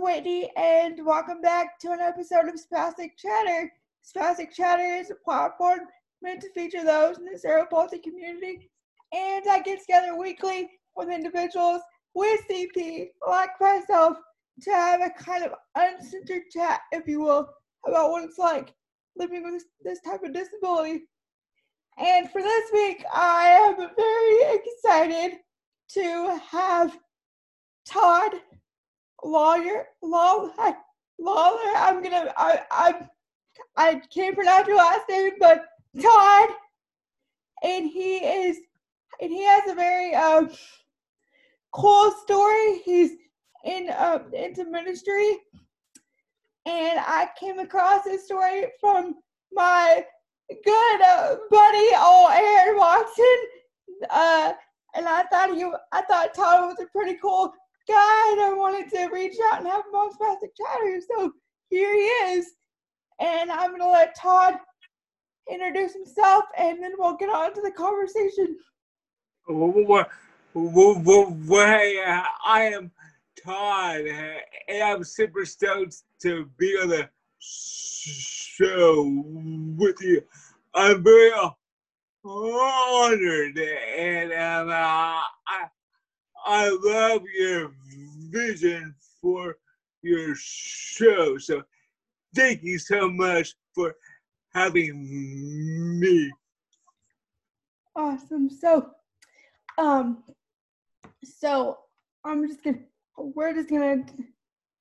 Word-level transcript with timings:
Whitney, 0.00 0.50
and 0.56 1.04
welcome 1.04 1.42
back 1.42 1.78
to 1.78 1.92
an 1.92 2.00
episode 2.00 2.48
of 2.48 2.54
Spastic 2.54 3.18
Chatter. 3.18 3.70
Spastic 4.02 4.50
Chatter 4.50 4.96
is 4.96 5.10
a 5.10 5.14
platform 5.14 5.80
meant 6.22 6.40
to 6.40 6.52
feature 6.54 6.82
those 6.82 7.18
in 7.18 7.26
the 7.26 7.38
cerebral 7.38 7.86
community, 8.02 8.70
and 9.12 9.44
I 9.46 9.60
get 9.60 9.80
together 9.80 10.16
weekly 10.16 10.70
with 10.96 11.10
individuals 11.10 11.82
with 12.14 12.40
CP, 12.50 13.08
like 13.28 13.50
myself, 13.60 14.16
to 14.62 14.70
have 14.70 15.02
a 15.02 15.10
kind 15.10 15.44
of 15.44 15.52
uncensored 15.74 16.44
chat, 16.50 16.80
if 16.92 17.06
you 17.06 17.20
will, 17.20 17.50
about 17.86 18.10
what 18.10 18.24
it's 18.24 18.38
like 18.38 18.72
living 19.18 19.44
with 19.44 19.64
this 19.84 20.00
type 20.00 20.22
of 20.22 20.32
disability. 20.32 21.02
And 21.98 22.30
for 22.30 22.40
this 22.40 22.70
week, 22.72 23.04
I 23.12 23.48
am 23.68 23.76
very 23.76 24.60
excited 24.64 25.40
to 25.90 26.40
have 26.50 26.96
Todd 27.86 28.32
Lawyer 29.24 29.86
Law 30.02 30.50
Lawler. 31.18 31.72
I'm 31.76 32.02
gonna 32.02 32.32
I 32.36 32.60
I 32.70 32.94
I 33.76 33.94
can't 34.12 34.34
pronounce 34.34 34.66
your 34.68 34.76
last 34.76 35.08
name, 35.08 35.32
but 35.38 35.64
Todd, 36.00 36.48
and 37.62 37.86
he 37.86 38.16
is 38.18 38.58
and 39.20 39.30
he 39.30 39.44
has 39.44 39.68
a 39.68 39.74
very 39.74 40.14
um 40.14 40.50
cool 41.72 42.10
story. 42.22 42.80
He's 42.84 43.12
in 43.64 43.90
uh, 43.90 44.20
into 44.32 44.64
ministry, 44.64 45.38
and 46.66 46.98
I 47.00 47.28
came 47.38 47.58
across 47.58 48.04
his 48.04 48.24
story 48.24 48.66
from 48.80 49.16
my 49.52 50.04
good 50.64 51.02
uh, 51.02 51.36
buddy, 51.50 51.88
old 51.98 52.30
Aaron 52.30 52.78
Watson. 52.78 53.36
Uh, 54.08 54.52
and 54.94 55.06
I 55.06 55.22
thought 55.24 55.54
he, 55.54 55.64
I 55.92 56.02
thought 56.02 56.34
Todd 56.34 56.68
was 56.68 56.80
a 56.80 56.86
pretty 56.86 57.18
cool 57.20 57.52
I 57.96 58.54
wanted 58.56 58.90
to 58.90 59.08
reach 59.12 59.36
out 59.50 59.58
and 59.58 59.68
have 59.68 59.84
him 59.86 59.94
on 59.94 60.12
Spastic 60.12 60.50
Chatter. 60.56 61.00
So 61.08 61.32
here 61.68 61.94
he 61.94 62.00
is, 62.00 62.52
and 63.18 63.50
I'm 63.50 63.70
gonna 63.70 63.90
let 63.90 64.16
Todd 64.16 64.54
introduce 65.50 65.92
himself, 65.92 66.44
and 66.56 66.82
then 66.82 66.92
we'll 66.98 67.16
get 67.16 67.28
on 67.28 67.54
to 67.54 67.60
the 67.60 67.72
conversation. 67.72 68.56
Well, 69.48 70.06
I 72.44 72.62
am 72.74 72.90
Todd, 73.42 74.00
and 74.68 74.82
I'm 74.82 75.04
super 75.04 75.44
stoked 75.44 76.02
to 76.22 76.48
be 76.58 76.76
on 76.80 76.88
the 76.88 77.08
show 77.40 79.04
with 79.76 80.00
you. 80.00 80.22
I'm 80.74 81.02
very 81.02 81.32
honored, 82.24 83.58
and 83.58 84.32
um, 84.32 84.68
uh, 84.68 84.72
I 84.72 85.68
I 86.46 86.68
love 86.82 87.22
your 87.38 87.72
vision 88.30 88.94
for 89.20 89.56
your 90.02 90.34
show. 90.36 91.38
So, 91.38 91.62
thank 92.34 92.62
you 92.62 92.78
so 92.78 93.10
much 93.10 93.54
for 93.74 93.94
having 94.54 95.98
me. 96.00 96.30
Awesome. 97.96 98.48
So, 98.48 98.90
um, 99.78 100.22
so 101.24 101.78
I'm 102.24 102.46
just 102.46 102.62
gonna 102.62 102.78
we're 103.16 103.54
just 103.54 103.68
gonna 103.68 104.04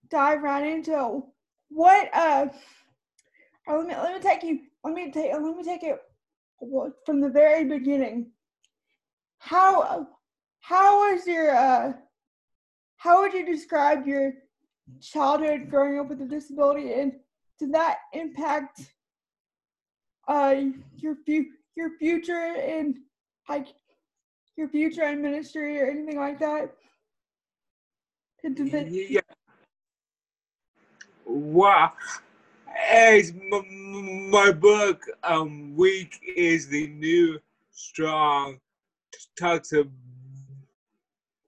dive 0.09 0.41
right 0.41 0.65
into 0.65 1.23
what 1.69 2.09
uh 2.13 2.47
let 3.67 3.87
me 3.87 3.95
let 3.95 4.13
me 4.13 4.19
take 4.21 4.43
you 4.43 4.59
let 4.83 4.93
me 4.93 5.11
take 5.11 5.31
let 5.33 5.55
me 5.55 5.63
take 5.63 5.83
it 5.83 6.02
from 7.05 7.21
the 7.21 7.30
very 7.30 7.65
beginning 7.65 8.31
how 9.37 10.07
how 10.61 11.11
was 11.11 11.25
your 11.27 11.55
uh 11.55 11.93
how 12.97 13.21
would 13.21 13.33
you 13.33 13.45
describe 13.45 14.05
your 14.05 14.33
childhood 15.02 15.69
growing 15.69 15.99
up 15.99 16.09
with 16.09 16.21
a 16.21 16.25
disability 16.25 16.93
and 16.93 17.13
did 17.59 17.73
that 17.73 17.99
impact 18.13 18.93
uh 20.27 20.55
your 20.97 21.15
fu- 21.25 21.52
your 21.75 21.92
future 21.98 22.55
in 22.55 22.95
like 23.48 23.67
your 24.58 24.67
future 24.67 25.08
in 25.08 25.21
ministry 25.21 25.80
or 25.81 25.87
anything 25.87 26.17
like 26.17 26.39
that 26.39 26.73
yeah. 28.43 29.19
Wow. 31.25 31.93
As 32.89 33.33
my 33.33 34.52
book, 34.52 35.03
um, 35.23 35.75
Weak 35.75 36.19
is 36.36 36.67
the 36.67 36.87
New 36.87 37.39
Strong, 37.71 38.59
talks 39.37 39.73
about 39.73 39.92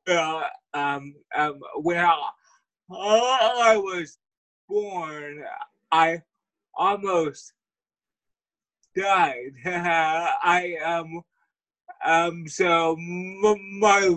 uh, 0.07 0.43
um, 0.73 1.15
um, 1.35 1.59
when 1.75 1.97
I, 1.97 2.31
was 3.77 4.17
born, 4.67 5.43
I 5.91 6.21
almost 6.73 7.53
died. 8.95 9.51
I 9.65 10.77
um 10.83 11.21
um 12.05 12.47
so 12.47 12.95
my 12.99 14.07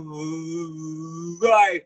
life 1.40 1.82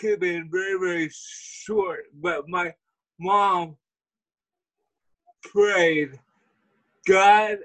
could 0.00 0.10
have 0.12 0.20
been 0.20 0.48
very, 0.50 0.78
very 0.78 1.10
short, 1.12 2.04
but 2.14 2.48
my 2.48 2.74
mom 3.18 3.76
prayed, 5.42 6.18
God, 7.06 7.58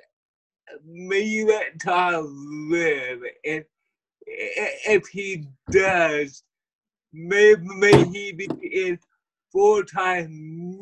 may 0.84 1.22
you 1.22 1.48
let 1.48 1.80
Todd 1.80 2.26
live. 2.26 3.22
And 3.46 3.64
if 4.26 5.08
he 5.08 5.46
does, 5.72 6.44
may, 7.14 7.56
may 7.60 8.06
he 8.06 8.32
be 8.34 8.48
in 8.62 9.00
full 9.52 9.84
time 9.84 10.28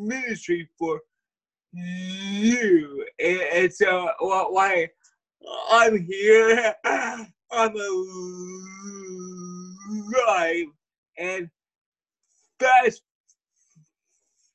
ministry 0.08 0.68
for 0.78 1.02
you. 1.72 3.06
And, 3.20 3.42
and 3.42 3.74
so, 3.74 4.10
why 4.20 4.90
I'm 5.72 6.06
here, 6.06 6.74
I'm 6.86 7.76
alive 10.16 10.66
and 11.18 11.50
fast 12.60 13.02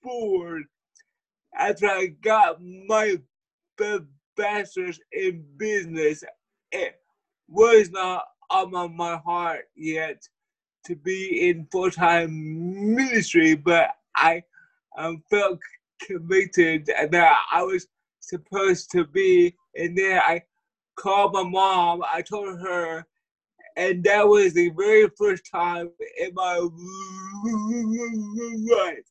forward 0.02 0.64
after 1.56 1.86
I 1.86 2.06
got 2.22 2.58
my 2.62 3.16
bachelor's 4.36 5.00
in 5.12 5.44
business, 5.56 6.22
it 6.72 6.94
was 7.48 7.90
not 7.90 8.24
on 8.50 8.96
my 8.96 9.16
heart 9.16 9.66
yet 9.76 10.22
to 10.86 10.96
be 10.96 11.48
in 11.48 11.66
full 11.70 11.90
time 11.90 12.94
ministry, 12.94 13.54
but 13.54 13.90
I 14.16 14.42
um, 14.96 15.22
felt 15.30 15.58
convicted 16.02 16.86
that 16.86 17.36
I 17.52 17.62
was 17.62 17.86
supposed 18.20 18.90
to 18.92 19.04
be. 19.04 19.54
And 19.76 19.96
then 19.96 20.20
I 20.24 20.42
called 20.96 21.34
my 21.34 21.44
mom. 21.44 22.02
I 22.12 22.22
told 22.22 22.58
her 22.60 23.06
and 23.78 24.02
that 24.02 24.26
was 24.26 24.54
the 24.54 24.70
very 24.70 25.08
first 25.16 25.48
time 25.50 25.90
in 26.20 26.34
my 26.34 26.56
life 28.76 29.04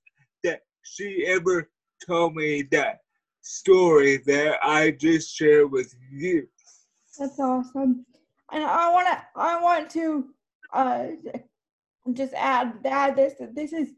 that 0.44 0.62
she 0.84 1.26
ever 1.26 1.70
told 2.06 2.36
me 2.36 2.64
that 2.72 3.00
story 3.42 4.18
that 4.26 4.60
I 4.62 4.92
just 4.92 5.34
shared 5.34 5.72
with 5.72 5.96
you. 6.12 6.48
That's 7.18 7.40
awesome. 7.40 8.06
And 8.52 8.64
I 8.64 8.92
want 8.92 9.08
to 9.08 9.24
I 9.36 9.62
want 9.62 9.90
to 9.92 10.26
uh 10.74 11.08
just 12.14 12.34
add 12.34 12.74
add 12.86 13.16
this 13.16 13.34
that 13.40 13.56
this 13.56 13.74
is 13.74 13.90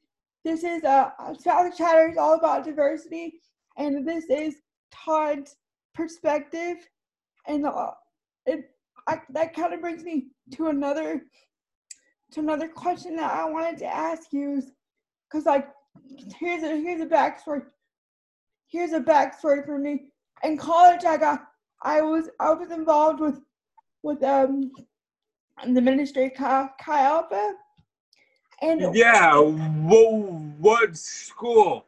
this 0.43 0.63
is 0.63 0.83
uh 0.83 1.11
Spastic 1.33 1.75
Chatter 1.77 2.09
is 2.09 2.17
all 2.17 2.35
about 2.35 2.65
diversity 2.65 3.39
and 3.77 4.07
this 4.07 4.25
is 4.29 4.55
Todd's 4.91 5.55
perspective 5.93 6.77
and 7.47 7.65
uh, 7.65 7.91
it 8.45 8.71
I, 9.07 9.21
that 9.29 9.55
kind 9.55 9.73
of 9.73 9.81
brings 9.81 10.03
me 10.03 10.27
to 10.53 10.67
another 10.67 11.23
to 12.31 12.39
another 12.39 12.67
question 12.67 13.15
that 13.15 13.33
I 13.33 13.45
wanted 13.49 13.77
to 13.79 13.85
ask 13.85 14.31
you 14.31 14.61
because 15.29 15.45
like 15.45 15.67
here's 16.39 16.63
a 16.63 16.75
here's 16.81 17.01
a 17.01 17.05
backstory 17.05 17.61
here's 18.69 18.93
a 18.93 18.99
backstory 18.99 19.65
for 19.65 19.77
me. 19.77 20.05
In 20.43 20.57
college 20.57 21.05
I 21.05 21.17
got 21.17 21.47
I 21.81 22.01
was 22.01 22.29
I 22.39 22.51
was 22.51 22.71
involved 22.71 23.19
with 23.19 23.41
with 24.03 24.23
um 24.23 24.71
the 25.67 25.81
ministry 25.81 26.29
Chi, 26.29 26.69
Chi 26.81 27.01
Alpha 27.01 27.53
and 28.61 28.95
yeah 28.95 29.37
what, 29.37 30.31
what 30.59 30.97
school? 30.97 31.85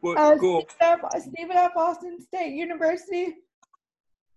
What 0.00 0.18
uh, 0.18 0.36
school? 0.36 0.68
Stephen 0.68 1.00
F, 1.02 1.22
Stephen 1.22 1.56
F. 1.56 1.72
Austin 1.76 2.20
State 2.20 2.54
University. 2.54 3.36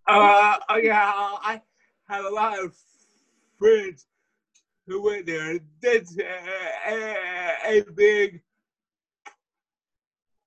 Uh 0.08 0.58
yeah 0.82 1.12
I 1.16 1.62
have 2.08 2.26
a 2.26 2.30
lot 2.30 2.64
of 2.64 2.76
friends 3.58 4.06
who 4.88 5.04
went 5.04 5.26
there. 5.26 5.60
That's 5.82 6.18
a, 6.18 6.24
a, 6.88 7.80
a 7.80 7.84
big 7.96 8.42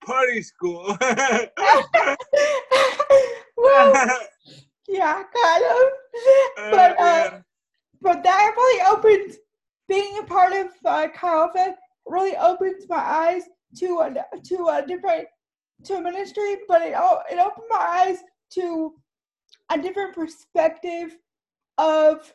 party 0.05 0.43
school. 0.43 0.97
well, 3.57 4.09
yeah, 4.89 5.23
kind 5.43 5.65
of. 5.65 6.71
But 6.71 7.01
uh, 7.01 7.41
but 8.01 8.23
that 8.23 8.55
really 8.57 8.83
opened 8.91 9.37
being 9.89 10.19
a 10.19 10.23
part 10.23 10.53
of 10.53 10.69
uh, 10.85 11.09
Alpha 11.23 11.75
really 12.07 12.37
opens 12.37 12.89
my 12.89 12.99
eyes 12.99 13.43
to 13.79 14.01
a 14.01 14.15
to 14.49 14.69
a 14.69 14.85
different 14.87 15.27
to 15.85 15.95
a 15.95 16.01
ministry, 16.01 16.57
but 16.69 16.83
it 16.83 16.95
it 17.31 17.39
opened 17.39 17.67
my 17.69 18.05
eyes 18.07 18.19
to 18.53 18.95
a 19.71 19.79
different 19.79 20.15
perspective 20.15 21.17
of 21.79 22.33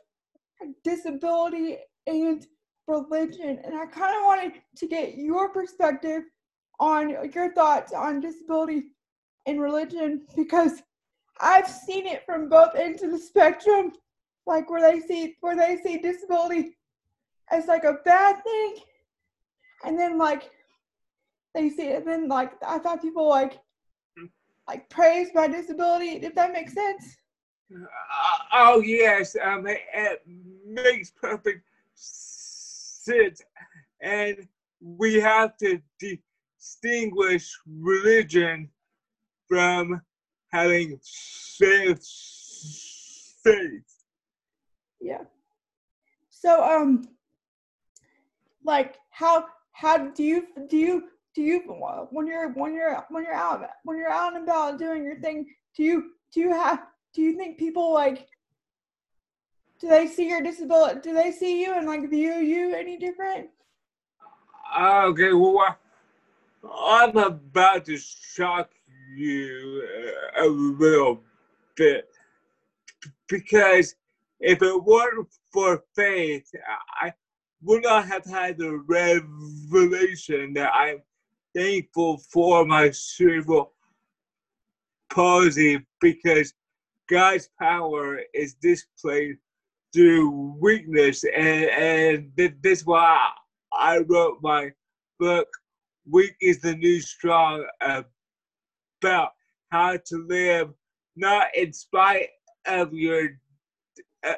disability 0.84 1.78
and 2.08 2.46
religion. 2.88 3.60
And 3.64 3.76
I 3.76 3.86
kind 3.86 4.16
of 4.16 4.26
wanted 4.26 4.54
to 4.78 4.88
get 4.88 5.16
your 5.16 5.50
perspective 5.50 6.24
on 6.80 7.10
your 7.10 7.54
thoughts 7.54 7.94
on 7.94 8.20
disability 8.20 8.92
and 9.46 9.62
religion 9.62 10.26
because 10.36 10.82
I've 11.40 11.68
seen 11.68 12.06
it 12.06 12.26
from 12.26 12.50
both 12.50 12.76
ends 12.76 13.04
of 13.04 13.12
the 13.12 13.18
spectrum, 13.18 13.94
like 14.46 14.70
where 14.70 14.82
they 14.82 15.00
see 15.00 15.38
where 15.42 15.56
they 15.56 15.78
see 15.84 15.98
disability 15.98 16.78
as 17.52 17.68
like 17.68 17.84
a 17.84 17.98
bad 18.06 18.44
thing, 18.44 18.76
and 19.86 19.98
then 19.98 20.18
like 20.18 20.50
they 21.54 21.70
see 21.70 21.88
it, 21.88 22.00
and 22.00 22.08
then 22.08 22.28
like 22.28 22.54
I've 22.66 22.84
had 22.84 23.02
people 23.02 23.28
like 23.28 23.60
like 24.68 24.90
praise 24.90 25.30
my 25.34 25.48
disability. 25.48 26.26
If 26.26 26.36
that 26.36 26.52
makes 26.52 26.74
sense. 26.74 27.18
Uh, 27.74 28.38
oh 28.54 28.82
yes, 28.82 29.36
um, 29.44 29.66
it, 29.68 29.80
it 29.94 30.22
makes 30.66 31.12
perfect 31.12 31.64
sense, 31.94 33.42
and 34.02 34.48
we 34.82 35.16
have 35.16 35.56
to 35.58 35.80
distinguish 36.00 37.58
religion 37.68 38.70
from 39.48 40.02
having 40.50 41.00
faith. 41.04 42.06
Faith. 43.44 44.04
Yeah. 45.00 45.24
So 46.30 46.64
um, 46.64 47.08
like 48.64 48.98
how 49.10 49.46
how 49.72 49.98
do 49.98 50.24
you 50.24 50.48
do 50.68 50.78
you 50.78 51.04
do 51.36 51.42
you 51.42 51.60
when 52.12 52.28
you're 52.28 52.52
when 52.54 52.74
you're 52.74 53.06
when 53.10 53.24
you're 53.24 53.34
out 53.34 53.62
when 53.84 53.98
you're 53.98 54.12
out 54.12 54.36
and 54.36 54.44
about 54.44 54.78
doing 54.78 55.04
your 55.04 55.20
thing 55.20 55.46
do 55.76 55.84
you 55.84 56.12
do 56.34 56.40
you 56.42 56.52
have 56.52 56.80
do 57.14 57.22
you 57.22 57.38
think 57.38 57.58
people 57.58 57.94
like 57.94 58.28
do 59.80 59.88
they 59.88 60.08
see 60.08 60.28
your 60.28 60.42
disability 60.42 61.00
do 61.02 61.14
they 61.14 61.32
see 61.32 61.62
you 61.62 61.74
and 61.76 61.88
like 61.88 62.10
view 62.10 62.34
you 62.34 62.76
any 62.76 62.98
different 62.98 63.48
okay 64.78 65.34
well 65.34 65.78
i'm 66.82 67.16
about 67.18 67.86
to 67.86 67.98
shock 67.98 68.70
you 69.16 69.84
uh, 70.38 70.46
a 70.46 70.48
little 70.48 71.22
bit 71.76 72.10
because 73.28 73.96
if 74.40 74.62
it 74.62 74.84
weren't 74.84 75.28
for 75.52 75.84
faith 75.96 76.50
i 77.02 77.12
would 77.62 77.84
not 77.84 78.08
have 78.08 78.26
had 78.26 78.58
the 78.58 78.84
revelation 78.88 80.54
that 80.54 80.72
i'm 80.74 81.02
thankful 81.56 82.18
for 82.32 82.66
my 82.66 82.90
cerebral 82.92 83.74
palsy 85.10 85.80
because 86.00 86.54
God's 87.10 87.50
power 87.60 88.20
is 88.34 88.54
displayed 88.54 89.38
through 89.94 90.56
weakness, 90.62 91.24
and 91.36 91.66
and 91.66 92.32
this 92.36 92.80
is 92.80 92.86
why 92.86 93.32
I 93.74 94.00
wrote 94.00 94.38
my 94.44 94.72
book. 95.20 95.48
Weak 96.10 96.36
is 96.40 96.62
the 96.62 96.76
new 96.76 97.02
strong 97.02 97.66
about 99.02 99.32
how 99.72 99.98
to 100.06 100.26
live 100.28 100.74
not 101.16 101.48
in 101.56 101.74
spite 101.74 102.30
of 102.66 102.94
your 102.94 103.30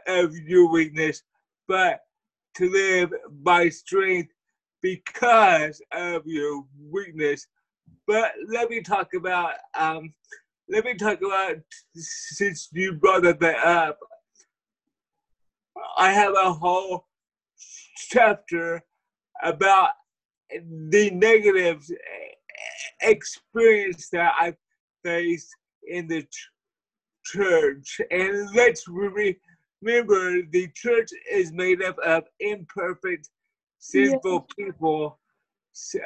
of 0.08 0.36
your 0.36 0.70
weakness, 0.70 1.24
but 1.68 2.02
to 2.56 2.70
live 2.70 3.12
by 3.42 3.70
strength 3.70 4.32
because 4.82 5.82
of 5.92 6.24
your 6.26 6.66
weakness. 6.90 7.48
But 8.08 8.32
let 8.48 8.70
me 8.70 8.82
talk 8.82 9.14
about 9.14 9.54
um, 9.78 10.14
let 10.70 10.86
me 10.86 10.96
talk 10.96 11.20
about 11.22 11.58
since 11.96 12.70
you 12.72 12.94
brought 12.94 13.24
that 13.24 13.44
up. 13.66 14.00
I 15.98 16.12
have 16.12 16.34
a 16.36 16.54
whole 16.54 17.08
chapter 18.10 18.82
about 19.44 19.90
the 20.90 21.10
negative 21.12 21.84
experience 23.02 24.10
that 24.10 24.34
I 24.40 24.56
faced 25.04 25.50
in 25.88 26.08
the 26.08 26.26
church. 27.26 28.00
And 28.10 28.50
let's 28.56 28.88
remember 28.88 30.42
the 30.52 30.70
church 30.76 31.10
is 31.32 31.52
made 31.52 31.82
up 31.82 31.98
of 32.06 32.24
imperfect, 32.40 33.30
sinful 33.80 34.48
yeah. 34.58 34.66
people 34.66 35.20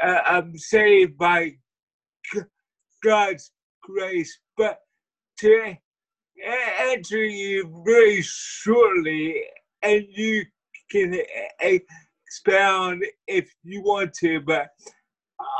uh, 0.03 0.19
um, 0.25 0.57
saved 0.57 1.17
by 1.17 1.57
God's 3.03 3.51
grace, 3.81 4.39
but 4.57 4.79
to 5.39 5.75
answer 6.79 7.23
you 7.23 7.83
very 7.85 8.21
shortly, 8.21 9.43
and 9.81 10.05
you 10.09 10.43
can 10.91 11.17
expound 11.59 13.03
if 13.27 13.53
you 13.63 13.81
want 13.81 14.13
to, 14.13 14.39
but 14.41 14.67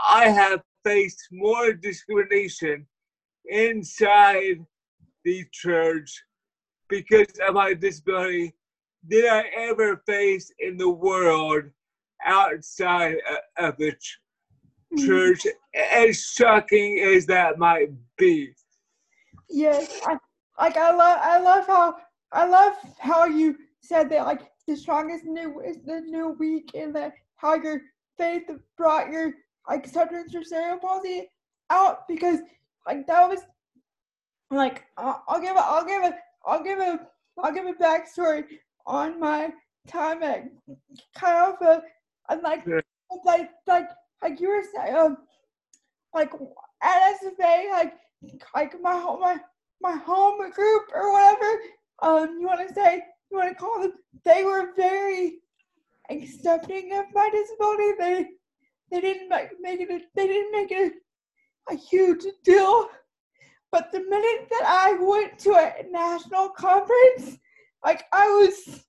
I 0.10 0.30
have 0.30 0.62
faced 0.86 1.28
more 1.32 1.74
discrimination 1.74 2.86
inside 3.48 4.60
the 5.24 5.44
church 5.52 6.24
because 6.88 7.28
of 7.48 7.56
my 7.56 7.74
disability 7.74 8.54
than 9.08 9.26
I 9.26 9.44
ever 9.58 10.02
faced 10.06 10.54
in 10.60 10.78
the 10.78 10.90
world 10.90 11.64
outside 12.24 13.18
of 13.58 13.76
the 13.78 13.92
mm-hmm. 13.92 15.06
church. 15.06 15.42
As 15.92 16.24
shocking 16.24 17.00
as 17.00 17.26
that 17.26 17.58
might 17.58 17.90
be. 18.18 18.54
Yes, 19.50 20.00
I 20.06 20.18
like 20.60 20.78
I 20.78 20.96
love 20.96 21.20
I 21.22 21.40
love 21.40 21.68
how 21.68 21.98
I 22.32 22.48
love 22.48 22.74
how 23.00 23.26
you 23.26 23.58
said 23.82 24.10
that 24.10 24.26
like 24.26 24.42
the 24.68 24.76
strongest 24.76 25.26
new 25.26 25.62
is 25.62 25.78
the 25.86 26.02
new 26.02 26.36
weak 26.40 26.72
and 26.74 26.96
that 26.96 27.14
how 27.36 27.56
your 27.56 27.82
faith 28.18 28.50
brought 28.78 29.12
your 29.12 29.34
like 29.68 29.88
substance 29.88 30.34
or 30.36 30.44
cerebral 30.44 30.80
palsy 30.80 31.28
out 31.70 32.08
because 32.08 32.40
like 32.88 33.08
that 33.08 33.28
was 33.28 33.40
like 34.52 34.84
I'll, 34.98 35.24
I'll 35.28 35.42
give 35.42 35.56
a 35.56 35.60
I'll 35.60 35.86
give 35.86 36.04
a 36.04 36.16
I'll 36.46 36.64
give 36.64 36.80
a 36.80 37.00
I'll 37.42 37.54
give 37.54 37.66
a 37.66 37.74
backstory 37.74 38.44
on 38.86 39.20
my 39.20 39.52
time 39.88 40.24
at 40.24 40.46
Chi 41.18 41.54
and 42.30 42.42
like 42.42 42.66
like 43.26 43.50
like 43.68 43.90
like 44.22 44.40
you 44.40 44.50
were 44.50 44.64
saying 44.76 44.96
um 44.96 45.18
like 46.13 46.32
at 46.82 47.16
SFA 47.22 47.72
like 47.72 47.94
like 48.54 48.82
my 48.82 48.98
home 48.98 49.20
my 49.20 49.38
my 49.82 49.96
home 49.96 50.50
group 50.51 50.84
or 50.94 51.12
whatever 51.12 51.60
um 52.01 52.38
you 52.39 52.48
want 52.48 52.68
to 52.68 52.74
say 52.74 53.01
you 53.32 53.38
want 53.38 53.50
to 53.50 53.56
call 53.56 53.82
them 53.82 53.94
they 54.24 54.44
were 54.44 54.74
very 54.75 55.39
accepting 56.10 56.94
of 56.94 57.06
my 57.13 57.30
disability. 57.32 57.92
They 58.00 58.25
they 58.92 59.01
didn't 59.01 59.30
make, 59.30 59.50
make 59.60 59.80
it 59.80 59.89
a, 59.89 60.00
they 60.15 60.27
didn't 60.27 60.51
make 60.51 60.72
it 60.72 60.94
a, 61.72 61.75
huge 61.75 62.24
deal 62.44 62.88
but 63.72 63.92
the 63.92 64.00
minute 64.00 64.48
that 64.50 64.63
I 64.65 64.94
went 65.01 65.39
to 65.39 65.54
a 65.54 65.74
national 65.92 66.50
conference 66.50 67.38
like 67.84 68.04
I 68.13 68.27
was 68.27 68.86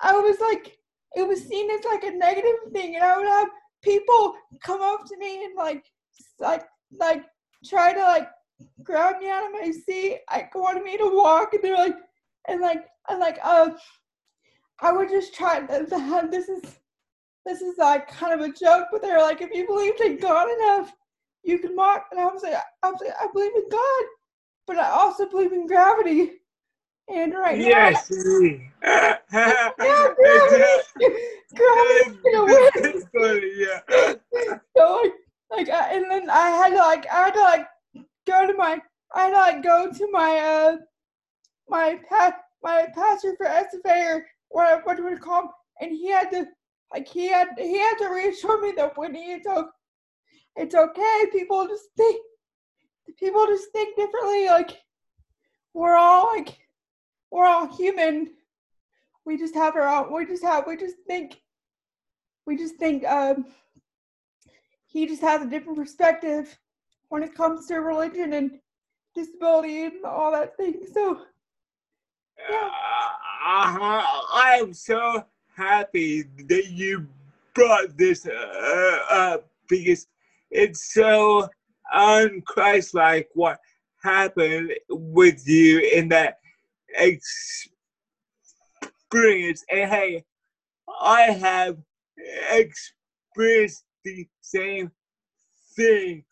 I 0.00 0.12
was 0.12 0.38
like 0.40 0.78
it 1.14 1.26
was 1.26 1.46
seen 1.46 1.70
as 1.70 1.84
like 1.84 2.04
a 2.04 2.12
negative 2.12 2.72
thing 2.72 2.94
and 2.94 3.04
I 3.04 3.16
would 3.16 3.26
have 3.26 3.48
people 3.82 4.34
come 4.62 4.80
up 4.80 5.04
to 5.06 5.16
me 5.18 5.44
and 5.44 5.56
like 5.56 5.84
like 6.38 6.64
like 6.98 7.24
try 7.64 7.92
to 7.92 8.00
like 8.00 8.28
grab 8.82 9.20
me 9.20 9.28
out 9.28 9.46
of 9.46 9.52
my 9.52 9.70
seat, 9.70 10.20
like 10.30 10.54
wanted 10.54 10.82
me 10.82 10.96
to 10.96 11.10
walk, 11.14 11.54
and 11.54 11.62
they're 11.62 11.76
like, 11.76 11.96
and 12.48 12.60
like, 12.60 12.84
and 13.08 13.20
like, 13.20 13.38
uh, 13.42 13.70
I 14.80 14.92
would 14.92 15.08
just 15.08 15.34
try. 15.34 15.60
This 15.60 16.48
is 16.48 16.62
this 17.44 17.60
is 17.60 17.76
like 17.78 18.08
kind 18.08 18.32
of 18.32 18.48
a 18.48 18.52
joke, 18.52 18.88
but 18.90 19.02
they're 19.02 19.20
like, 19.20 19.40
if 19.40 19.50
you 19.52 19.66
believed 19.66 20.00
in 20.00 20.18
God 20.18 20.48
enough, 20.48 20.92
you 21.42 21.58
can 21.58 21.74
walk. 21.74 22.06
And 22.10 22.20
I 22.20 22.26
was 22.26 22.42
like, 22.42 22.54
I 22.82 22.90
was 22.90 23.00
like, 23.00 23.14
I 23.20 23.26
believe 23.32 23.54
in 23.54 23.68
God, 23.70 24.04
but 24.66 24.78
I 24.78 24.90
also 24.90 25.28
believe 25.28 25.52
in 25.52 25.66
gravity. 25.66 26.32
And 27.12 27.34
right 27.34 27.58
yes. 27.58 28.10
now, 28.10 28.40
yeah, 28.82 29.16
gravity, 29.76 30.64
gravity's 31.54 32.16
gonna 32.32 32.44
win. 33.12 33.50
yeah. 33.56 34.14
so 34.76 35.02
like, 35.02 35.12
like, 35.50 35.68
I, 35.68 35.94
and 35.94 36.10
then 36.10 36.30
I 36.30 36.50
had 36.50 36.70
to 36.70 36.76
like, 36.76 37.06
I 37.10 37.24
had 37.24 37.34
to 37.34 37.40
like 37.40 37.66
go 38.26 38.46
to 38.46 38.54
my 38.54 38.80
I 39.14 39.24
had 39.24 39.32
like 39.32 39.62
go 39.62 39.90
to 39.92 40.10
my 40.10 40.38
uh 40.38 40.76
my 41.68 41.98
pa- 42.08 42.38
my 42.62 42.86
pastor 42.94 43.34
for 43.36 43.46
SFA 43.46 44.14
or 44.14 44.26
what 44.50 44.86
what 44.86 44.96
do 44.96 45.06
we 45.06 45.16
call 45.16 45.42
him, 45.42 45.48
and 45.80 45.92
he 45.92 46.10
had 46.10 46.30
to 46.30 46.46
like 46.92 47.08
he 47.08 47.28
had 47.28 47.48
he 47.58 47.78
had 47.78 47.96
to 47.98 48.08
reassure 48.08 48.60
me 48.60 48.72
that 48.76 48.96
Whitney 48.96 49.32
it's 49.32 49.46
okay, 49.46 49.68
it's 50.56 50.74
okay. 50.74 51.24
People 51.32 51.66
just 51.66 51.88
think 51.96 52.20
people 53.18 53.46
just 53.46 53.70
think 53.72 53.96
differently. 53.96 54.46
Like 54.46 54.78
we're 55.74 55.96
all 55.96 56.26
like 56.34 56.58
we're 57.30 57.46
all 57.46 57.74
human. 57.74 58.30
We 59.24 59.38
just 59.38 59.54
have 59.54 59.76
our 59.76 59.86
own. 59.88 60.12
We 60.12 60.26
just 60.26 60.42
have. 60.42 60.66
We 60.66 60.76
just 60.76 60.96
think. 61.06 61.40
We 62.46 62.56
just 62.56 62.76
think. 62.76 63.04
Um. 63.06 63.46
he 64.86 65.06
just 65.06 65.22
has 65.22 65.42
a 65.42 65.48
different 65.48 65.78
perspective 65.78 66.58
when 67.08 67.22
it 67.22 67.34
comes 67.34 67.66
to 67.66 67.76
religion 67.76 68.34
and 68.34 68.58
disability 69.14 69.84
and 69.84 70.04
all 70.04 70.32
that 70.32 70.56
thing. 70.56 70.82
So 70.92 71.20
uh, 72.52 72.68
huh. 73.40 74.02
I 74.34 74.58
am 74.60 74.74
so 74.74 75.24
happy 75.56 76.22
that 76.48 76.66
you 76.70 77.06
brought 77.54 77.96
this 77.96 78.26
uh, 78.26 78.98
up 79.10 79.48
because 79.68 80.06
it's 80.50 80.92
so 80.92 81.48
unchristlike 81.94 83.26
what 83.34 83.58
happened 84.02 84.72
with 84.88 85.46
you 85.46 85.80
in 85.94 86.08
that 86.08 86.38
experience. 86.98 87.72
And 89.70 89.90
hey, 89.90 90.24
I 91.00 91.22
have 91.22 91.78
experienced 92.50 93.84
the 94.04 94.26
same 94.40 94.90
thing. 95.76 96.24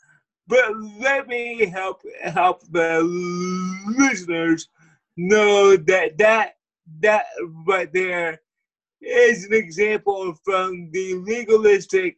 But 0.46 0.76
let 0.98 1.28
me 1.28 1.66
help 1.66 2.02
help 2.22 2.62
the 2.70 3.00
listeners 3.96 4.68
know 5.16 5.76
that 5.76 6.18
that 6.18 6.56
that 7.00 7.26
right 7.66 7.92
there 7.92 8.40
is 9.00 9.44
an 9.44 9.54
example 9.54 10.34
from 10.44 10.90
the 10.92 11.14
legalistic 11.14 12.16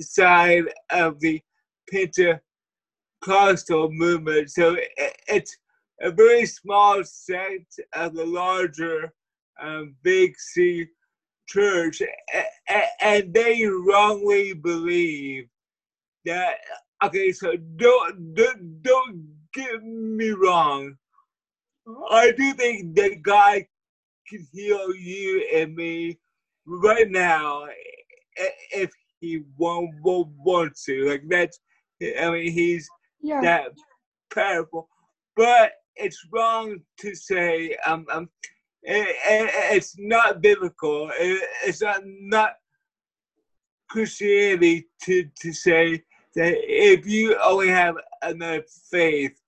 side 0.00 0.64
of 0.90 1.20
the 1.20 1.40
Pentecostal 1.90 2.40
movement. 3.90 4.50
So 4.50 4.76
it's 5.28 5.56
a 6.00 6.10
very 6.10 6.46
small 6.46 7.04
sect 7.04 7.78
of 7.94 8.14
the 8.14 8.26
larger 8.26 9.12
um, 9.62 9.94
Big 10.02 10.34
C 10.38 10.86
church, 11.46 12.02
and 13.00 13.32
they 13.32 13.64
wrongly 13.64 14.54
believe 14.54 15.48
that. 16.24 16.56
Okay, 17.04 17.32
so 17.32 17.56
don't 17.76 18.34
don't, 18.34 18.82
don't 18.82 19.28
get 19.52 19.82
me 19.82 20.30
wrong. 20.30 20.96
I 22.10 22.32
do 22.32 22.54
think 22.54 22.96
that 22.96 23.22
God 23.22 23.66
can 24.28 24.46
heal 24.52 24.94
you 24.94 25.48
and 25.54 25.74
me 25.74 26.18
right 26.66 27.10
now 27.10 27.66
if 28.72 28.90
He 29.20 29.42
won't, 29.56 29.90
won't 30.02 30.30
want 30.38 30.76
to. 30.86 31.08
Like 31.08 31.22
that's, 31.28 31.58
I 32.20 32.30
mean, 32.30 32.52
He's 32.52 32.88
yeah. 33.20 33.40
that 33.42 33.68
powerful. 34.32 34.88
But 35.36 35.72
it's 35.96 36.26
wrong 36.32 36.78
to 37.00 37.14
say 37.14 37.76
um, 37.86 38.06
um 38.12 38.28
it, 38.82 39.08
it, 39.08 39.76
it's 39.76 39.96
not 39.98 40.42
biblical. 40.42 41.10
It, 41.18 41.48
it's 41.64 41.80
not 41.80 42.02
not 42.04 42.52
Christianity 43.88 44.88
to 45.02 45.28
to 45.40 45.52
say 45.52 46.02
that 46.34 46.54
if 46.58 47.06
you 47.06 47.36
only 47.42 47.68
have 47.68 47.96
enough 48.28 48.64
faith, 48.90 49.40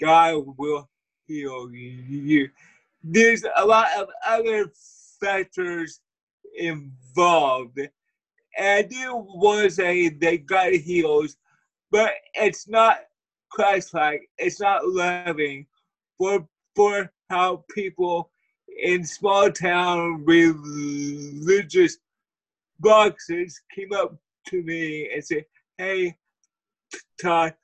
God 0.00 0.44
will 0.58 0.88
heal 1.26 1.70
you. 1.72 2.50
There's 3.02 3.44
a 3.56 3.64
lot 3.64 3.88
of 3.96 4.08
other 4.26 4.72
factors 5.20 6.00
involved. 6.56 7.78
And 7.78 8.66
I 8.66 8.82
do 8.82 9.14
want 9.16 9.64
to 9.64 9.70
say 9.70 10.10
heals, 10.78 11.36
but 11.90 12.12
it's 12.34 12.68
not 12.68 12.98
Christ-like. 13.50 14.28
It's 14.38 14.60
not 14.60 14.86
loving 14.86 15.66
for 16.16 16.46
for 16.74 17.12
how 17.30 17.64
people 17.74 18.30
in 18.82 19.04
small 19.04 19.50
town 19.50 20.24
religious 20.24 21.98
boxes 22.80 23.60
came 23.74 23.92
up 23.92 24.16
to 24.46 24.62
me 24.62 25.10
and 25.12 25.24
said, 25.24 25.44
"Hey, 25.76 26.16
Todd, 27.20 27.54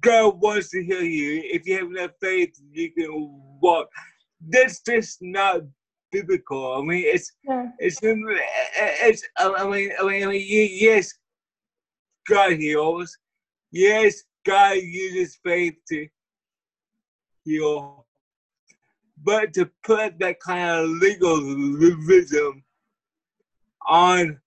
God 0.00 0.40
wants 0.40 0.70
to 0.70 0.82
heal 0.82 1.02
you. 1.02 1.42
If 1.44 1.66
you 1.66 1.78
have 1.78 1.90
enough 1.90 2.12
faith, 2.20 2.58
you 2.70 2.90
can 2.92 3.10
walk." 3.60 3.88
That's 4.48 4.80
just 4.82 5.18
not 5.20 5.62
biblical. 6.10 6.74
I 6.74 6.82
mean, 6.82 7.04
it's 7.06 7.32
yeah. 7.44 7.68
it's 7.78 7.98
it's. 8.02 9.26
I 9.38 9.68
mean, 9.68 9.92
I 9.98 10.04
mean, 10.04 10.24
I 10.24 10.26
mean, 10.26 10.68
yes, 10.72 11.12
God 12.28 12.52
heals. 12.52 13.16
Yes, 13.70 14.22
God 14.44 14.76
uses 14.76 15.38
faith 15.44 15.74
to 15.88 16.06
heal. 17.44 18.06
But 19.24 19.54
to 19.54 19.70
put 19.84 20.18
that 20.18 20.40
kind 20.40 20.70
of 20.70 20.88
legalism 20.90 22.64
on 23.88 24.40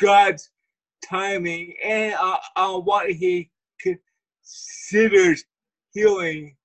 God's 0.00 0.50
timing 1.04 1.74
and 1.84 2.14
uh, 2.14 2.36
on 2.56 2.82
what 2.82 3.10
He 3.10 3.50
considers 3.80 5.44
healing, 5.92 6.56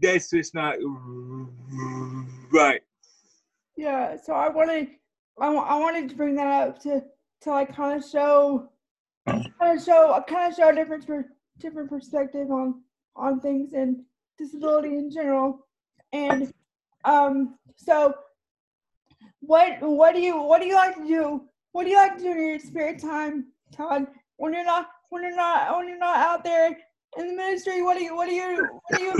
that's 0.00 0.30
just 0.30 0.54
not 0.54 0.76
right. 2.52 2.82
Yeah, 3.76 4.16
so 4.16 4.32
I 4.32 4.48
wanted, 4.48 4.88
I, 5.40 5.46
I 5.48 5.78
wanted 5.78 6.08
to 6.08 6.16
bring 6.16 6.34
that 6.36 6.68
up 6.68 6.82
to 6.82 7.02
to 7.42 7.50
like 7.50 7.74
kind 7.74 7.96
of 7.96 8.08
show 8.08 8.68
kind 9.26 9.78
of 9.78 9.84
show 9.84 10.24
kind 10.26 10.50
of 10.50 10.56
show 10.56 10.68
a 10.70 10.74
different 10.74 11.06
different 11.58 11.88
perspective 11.88 12.50
on 12.50 12.82
on 13.16 13.40
things 13.40 13.72
and 13.72 14.02
disability 14.38 14.96
in 14.96 15.10
general. 15.10 15.66
And 16.12 16.52
um, 17.04 17.56
so 17.76 18.14
what 19.40 19.78
what 19.80 20.14
do 20.14 20.20
you 20.20 20.40
what 20.40 20.60
do 20.60 20.66
you 20.66 20.74
like 20.74 20.96
to 20.96 21.06
do? 21.06 21.42
What 21.72 21.84
do 21.84 21.90
you 21.90 21.96
like 21.96 22.16
to 22.16 22.22
do 22.22 22.32
in 22.32 22.48
your 22.48 22.58
spare 22.58 22.96
time, 22.96 23.46
Todd? 23.72 24.06
When 24.36 24.52
you're 24.52 24.64
not 24.64 24.88
when 25.10 25.22
you're 25.22 25.36
not 25.36 25.76
when 25.76 25.88
you're 25.88 25.98
not 25.98 26.16
out 26.16 26.44
there 26.44 26.76
in 27.16 27.28
the 27.28 27.34
ministry, 27.34 27.82
what 27.82 27.96
are 27.96 28.00
you 28.00 28.14
what 28.14 28.28
are 28.28 28.32
you 28.32 28.80
what 28.88 29.00
are 29.00 29.02
you 29.02 29.14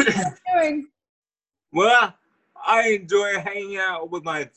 doing? 0.55 0.89
Well, 1.73 2.15
I 2.65 2.89
enjoy 2.91 3.39
hanging 3.41 3.79
out 3.79 4.11
with 4.11 4.25
my 4.25 4.49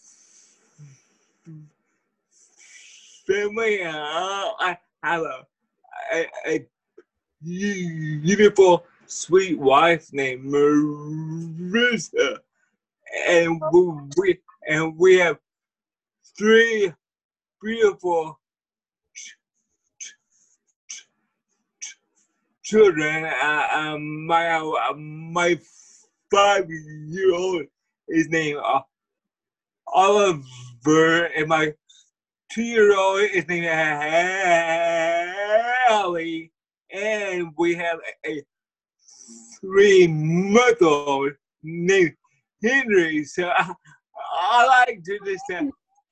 family. 3.28 3.84
Uh, 3.84 3.94
I 3.94 4.78
have 5.04 5.22
a, 5.22 5.46
a, 6.14 6.28
a 6.48 6.68
beautiful 7.44 8.86
sweet 9.08 9.58
wife 9.58 10.12
named 10.14 10.46
Marissa, 10.46 12.38
and 13.28 13.62
we 14.18 14.40
and 14.68 14.98
we 14.98 15.18
have 15.18 15.38
three 16.38 16.94
beautiful 17.62 18.40
children. 22.72 23.26
Uh, 23.26 23.68
um, 23.74 24.26
my 24.26 24.50
uh, 24.50 24.94
my 24.96 25.60
five 26.32 26.70
year 26.70 27.34
old 27.34 27.64
is 28.08 28.30
named 28.30 28.60
uh, 28.64 28.80
Oliver, 29.88 31.26
and 31.36 31.48
my 31.48 31.74
two 32.52 32.64
year 32.64 32.98
old 32.98 33.24
is 33.24 33.46
named 33.50 33.68
Hallie, 35.88 36.52
and 36.94 37.52
we 37.58 37.76
have 37.76 38.00
a 38.26 38.42
three 39.60 40.08
month 40.08 40.82
old 40.82 41.34
named 41.64 42.16
Henry. 42.64 43.26
So 43.26 43.50
I, 43.58 43.74
I 44.34 44.66
like 44.66 45.04
to 45.04 45.20
just 45.26 45.44
uh, 45.54 45.66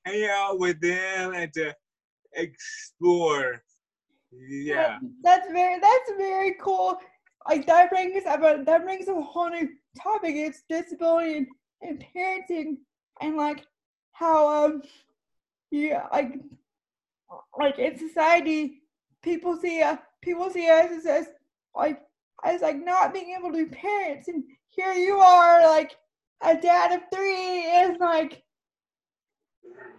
hang 0.04 0.30
out 0.30 0.60
with 0.60 0.82
them 0.82 1.34
and 1.34 1.54
to 1.54 1.74
explore. 2.34 3.64
Yeah. 4.32 5.00
That's 5.24 5.48
very 5.52 5.80
that's 5.80 6.12
very 6.18 6.56
cool. 6.62 6.98
Like 7.48 7.66
that 7.68 7.90
brings 7.90 8.26
up 8.26 8.42
a 8.42 8.64
that 8.66 8.84
brings 8.84 9.08
a 9.08 9.22
whole 9.22 9.50
new 9.50 9.70
topic. 10.02 10.36
It's 10.36 10.64
disability 10.70 11.38
and, 11.38 11.48
and 11.82 12.06
parenting 12.16 12.78
and 13.22 13.38
like 13.38 13.66
how 14.12 14.66
um 14.66 14.82
yeah 15.72 16.08
like 16.12 16.34
like 17.58 17.80
in 17.80 17.98
society 17.98 18.82
people 19.24 19.56
see 19.58 19.82
uh 19.82 19.98
people 20.22 20.50
see 20.50 20.70
us 20.70 20.92
as, 20.92 21.06
as 21.06 21.28
like 21.76 22.02
as 22.44 22.62
like 22.62 22.84
not 22.84 23.14
being 23.14 23.36
able 23.38 23.52
to 23.52 23.66
be 23.66 23.76
parents, 23.76 24.28
and 24.28 24.44
here 24.70 24.94
you 24.94 25.18
are, 25.18 25.66
like 25.68 25.96
a 26.42 26.56
dad 26.56 26.92
of 26.94 27.02
three, 27.14 27.66
and 27.66 27.98
like, 28.00 28.44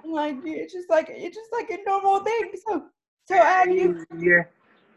like 0.04 0.36
it's 0.44 0.72
just 0.72 0.88
like 0.88 1.06
it's 1.10 1.36
just 1.36 1.52
like 1.52 1.70
a 1.70 1.78
normal 1.86 2.20
thing. 2.20 2.52
So, 2.66 2.86
so 3.30 3.64
you? 3.70 4.04
Yeah, 4.18 4.42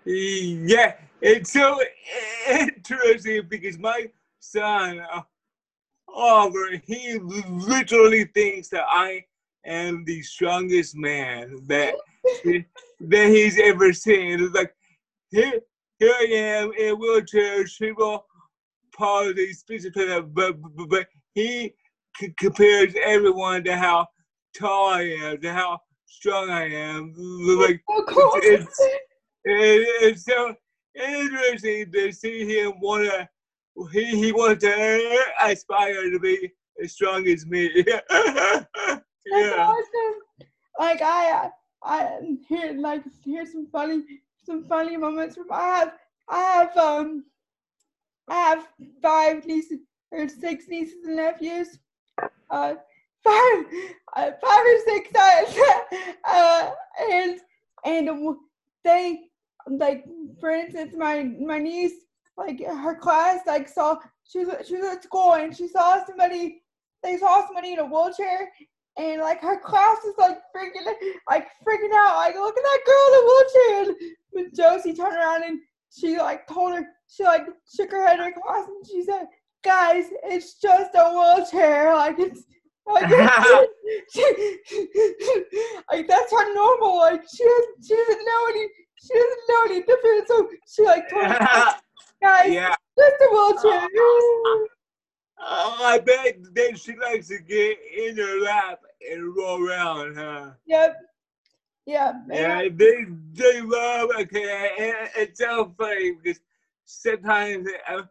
yeah. 0.05 0.93
It's 1.21 1.53
so 1.53 1.79
interesting 2.49 3.43
because 3.47 3.77
my 3.77 4.09
son, 4.39 5.01
Oliver, 6.13 6.81
he 6.83 7.19
literally 7.19 8.25
thinks 8.25 8.69
that 8.69 8.85
I 8.89 9.23
am 9.65 10.03
the 10.05 10.21
strongest 10.23 10.95
man 10.95 11.57
that 11.67 11.95
that 12.43 13.29
he's 13.29 13.59
ever 13.59 13.93
seen. 13.93 14.43
It's 14.43 14.53
like 14.53 14.73
here 15.31 15.61
here 15.99 16.13
I 16.19 16.27
am 16.31 16.71
in 16.73 16.89
a 16.89 16.95
wheelchair, 16.95 17.65
cerebral 17.67 18.25
palsy, 18.95 19.53
speech 19.53 19.85
impediment, 19.85 20.33
but, 20.33 20.61
but, 20.61 20.89
but 20.89 21.07
he 21.33 21.73
c- 22.19 22.33
compares 22.37 22.93
everyone 23.03 23.63
to 23.63 23.77
how 23.77 24.07
tall 24.57 24.89
I 24.89 25.03
am, 25.03 25.41
to 25.41 25.53
how 25.53 25.79
strong 26.13 26.49
I 26.49 26.69
am. 26.69 27.13
Like 27.17 27.81
it's, 27.87 28.79
it, 28.79 29.01
it's 29.45 30.25
so 30.25 30.55
interesting 30.95 31.91
to 31.91 32.11
see 32.11 32.45
him 32.45 32.73
wanna 32.79 33.29
he 33.91 34.05
he 34.05 34.31
wants 34.31 34.63
to 34.63 35.23
aspire 35.43 36.09
to 36.09 36.19
be 36.19 36.51
as 36.81 36.93
strong 36.93 37.27
as 37.27 37.45
me. 37.45 37.83
That's 38.09 39.03
yeah. 39.25 39.67
awesome. 39.67 40.47
Like 40.79 41.01
I, 41.01 41.49
I 41.83 42.19
here 42.47 42.73
like 42.73 43.03
here's 43.23 43.51
some 43.51 43.67
funny, 43.71 44.03
some 44.43 44.63
funny 44.65 44.97
moments 44.97 45.35
from 45.35 45.47
I 45.51 45.77
have, 45.77 45.93
I 46.29 46.39
have 46.39 46.77
um, 46.77 47.25
I 48.29 48.35
have 48.35 48.67
five 49.01 49.45
nieces 49.45 49.79
or 50.11 50.27
six 50.29 50.67
nieces 50.67 51.05
and 51.05 51.15
nephews. 51.15 51.79
Uh, 52.49 52.75
five, 53.23 53.65
uh, 54.15 54.31
five 54.41 54.65
or 54.65 54.79
six 54.85 55.09
times. 55.11 55.57
uh, 56.29 56.71
and 57.11 57.39
and 57.85 58.35
they 58.83 59.19
like 59.67 60.03
for 60.39 60.51
instance 60.51 60.93
my 60.97 61.23
my 61.39 61.57
niece 61.57 61.93
like 62.35 62.59
her 62.65 62.95
class 62.95 63.39
like 63.47 63.69
saw 63.69 63.97
she 64.25 64.39
was 64.39 64.67
she 64.67 64.75
was 64.75 64.85
at 64.85 65.03
school 65.03 65.33
and 65.33 65.55
she 65.55 65.67
saw 65.67 66.03
somebody 66.05 66.61
they 67.01 67.15
saw 67.17 67.45
somebody 67.45 67.71
in 67.73 67.79
a 67.79 67.85
wheelchair 67.85 68.49
and 68.97 69.21
like 69.21 69.41
her 69.41 69.59
class 69.59 69.97
is 70.03 70.13
like 70.17 70.37
freaking 70.55 70.85
like 71.29 71.47
freaking 71.67 71.93
out. 71.95 72.15
Like 72.17 72.35
look 72.35 72.55
at 72.55 72.63
that 72.63 72.79
girl 72.85 73.07
in 73.07 73.19
a 73.19 73.27
wheelchair. 73.27 73.95
When 74.31 74.51
Josie 74.53 74.93
turned 74.93 75.15
around 75.15 75.43
and 75.43 75.59
she 75.91 76.17
like 76.17 76.47
told 76.47 76.73
her 76.73 76.87
she 77.07 77.23
like 77.23 77.45
shook 77.75 77.91
her 77.91 78.05
head 78.05 78.19
in 78.19 78.25
her 78.25 78.31
class 78.31 78.67
and 78.67 78.85
she 78.85 79.03
said 79.03 79.25
guys 79.63 80.05
it's 80.23 80.55
just 80.55 80.91
a 80.95 81.09
wheelchair. 81.09 81.93
Like 81.95 82.19
it's 82.19 82.43
like, 82.87 83.09
that's 86.07 86.31
her 86.31 86.53
normal 86.53 86.97
like 86.97 87.21
she 87.33 87.43
doesn't 87.43 87.85
she 87.85 87.95
doesn't 87.95 88.25
know 88.25 88.45
any 88.49 88.67
she 89.01 89.13
doesn't 89.13 89.39
know 89.49 89.63
any 89.65 89.81
different 89.83 90.27
so 90.27 90.49
she 90.67 90.83
like 90.83 91.09
told 91.09 91.23
guys 92.21 92.51
yeah. 92.51 92.75
just 92.97 93.15
a 93.21 93.27
wheelchair 93.31 93.87
Oh, 95.45 95.77
I 95.83 95.99
bet 95.99 96.37
then 96.53 96.73
she 96.75 96.95
likes 96.95 97.27
to 97.27 97.37
get 97.39 97.77
in 97.97 98.15
her 98.15 98.39
lap 98.39 98.79
and 99.11 99.35
roll 99.35 99.67
around, 99.67 100.15
huh? 100.15 100.51
yep 100.65 100.95
yeah 101.85 102.13
Yeah, 102.29 102.69
they 102.73 103.05
they 103.33 103.59
love. 103.61 104.09
Okay, 104.21 104.69
and 104.79 105.09
it's 105.17 105.39
so 105.39 105.73
funny 105.77 106.13
because 106.23 106.39
sometimes 106.85 107.67
uh, 107.89 108.03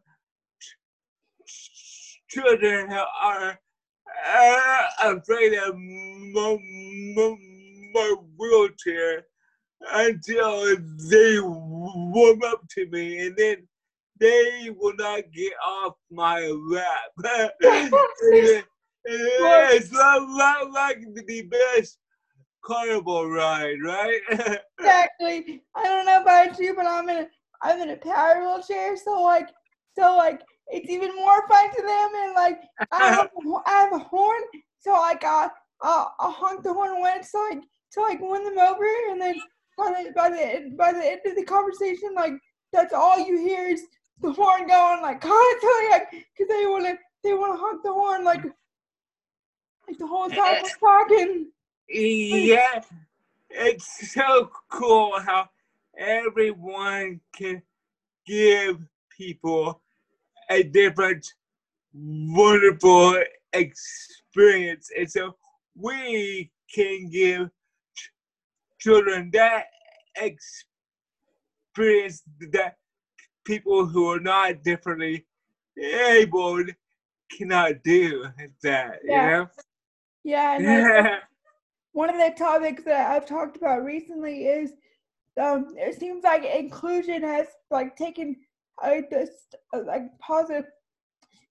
children 2.28 2.92
are 2.92 3.58
uh, 4.26 4.82
afraid 5.00 5.54
of 5.54 5.76
my, 5.76 6.58
my, 7.14 7.36
my 7.94 8.16
wheelchair 8.38 9.26
until 9.92 10.76
they 11.10 11.40
warm 11.40 12.42
up 12.44 12.62
to 12.70 12.86
me, 12.88 13.26
and 13.26 13.36
then 13.36 13.68
they 14.18 14.74
will 14.76 14.94
not 14.96 15.22
get 15.32 15.52
off 15.64 15.94
my 16.10 16.40
lap. 16.46 17.10
it's 19.04 19.92
not, 19.92 20.28
not 20.28 20.70
like 20.70 21.02
the 21.14 21.42
best 21.42 21.98
carnival 22.64 23.28
ride, 23.28 23.78
right? 23.84 24.20
exactly. 24.78 25.62
I 25.74 25.82
don't 25.84 26.06
know 26.06 26.22
about 26.22 26.58
you, 26.58 26.74
but 26.74 26.86
I'm 26.86 27.08
in 27.08 27.18
a 27.18 27.28
I'm 27.64 27.80
in 27.80 27.90
a 27.90 27.96
power 27.96 28.40
wheelchair, 28.40 28.96
so 28.96 29.22
like 29.22 29.48
so 29.96 30.16
like 30.16 30.42
it's 30.68 30.88
even 30.90 31.14
more 31.16 31.46
fun 31.48 31.70
to 31.74 31.82
them. 31.82 32.10
And 32.24 32.34
like 32.34 32.60
I 32.90 33.08
have 33.08 33.26
a, 33.26 33.50
I 33.66 33.72
have 33.82 33.92
a 33.92 33.98
horn, 33.98 34.42
so 34.80 34.92
like 34.92 35.24
I 35.24 35.48
I, 35.82 36.06
I 36.20 36.30
honk 36.30 36.62
the 36.62 36.72
horn 36.72 37.00
once, 37.00 37.30
so 37.30 37.38
like 37.50 37.62
to 37.92 38.00
like 38.00 38.20
win 38.20 38.44
them 38.44 38.58
over, 38.58 38.84
and 39.10 39.20
then 39.20 39.40
by 39.76 39.90
the 40.04 40.12
by 40.14 40.30
the 40.30 40.40
end- 40.54 40.76
by 40.76 40.92
the 40.92 41.04
end 41.04 41.20
of 41.26 41.36
the 41.36 41.44
conversation, 41.44 42.14
like 42.14 42.32
that's 42.72 42.94
all 42.94 43.18
you 43.18 43.38
hear 43.38 43.66
is 43.66 43.84
the 44.20 44.32
horn 44.32 44.66
going 44.66 45.02
like 45.02 45.20
constantly, 45.20 45.88
like 45.90 46.10
because 46.10 46.48
they 46.48 46.66
wanna 46.66 46.94
they 47.24 47.34
wanna 47.34 47.56
honk 47.56 47.82
the 47.82 47.92
horn 47.92 48.24
like 48.24 48.42
like 49.88 49.98
the 49.98 50.06
whole 50.06 50.28
time 50.30 50.62
we're 50.62 50.70
talking. 50.78 51.50
yeah, 51.88 52.82
it's 53.50 54.12
so 54.12 54.50
cool 54.70 55.18
how 55.20 55.48
everyone 55.98 57.20
can 57.34 57.62
give 58.26 58.78
people 59.10 59.81
a 60.52 60.62
different, 60.62 61.26
wonderful 61.94 63.20
experience. 63.52 64.90
And 64.96 65.10
so 65.10 65.36
we 65.76 66.50
can 66.74 67.10
give 67.10 67.48
ch- 67.96 68.10
children 68.78 69.30
that 69.32 69.64
experience 70.16 70.64
that 72.52 72.76
people 73.44 73.86
who 73.86 74.08
are 74.08 74.20
not 74.20 74.62
differently 74.62 75.26
able 75.78 76.64
cannot 77.36 77.82
do 77.82 78.26
that, 78.62 78.98
Yeah. 79.04 79.46
Yeah, 80.24 80.58
you 80.58 80.66
know? 80.66 81.18
one 81.92 82.10
of 82.10 82.16
the 82.16 82.34
topics 82.36 82.84
that 82.84 83.10
I've 83.10 83.26
talked 83.26 83.56
about 83.56 83.84
recently 83.84 84.46
is 84.46 84.72
um, 85.40 85.74
it 85.76 85.98
seems 85.98 86.24
like 86.24 86.44
inclusion 86.44 87.22
has 87.22 87.46
like 87.70 87.96
taken 87.96 88.36
uh, 88.82 89.00
this 89.10 89.30
uh, 89.74 89.80
like 89.86 90.02
positive 90.20 90.66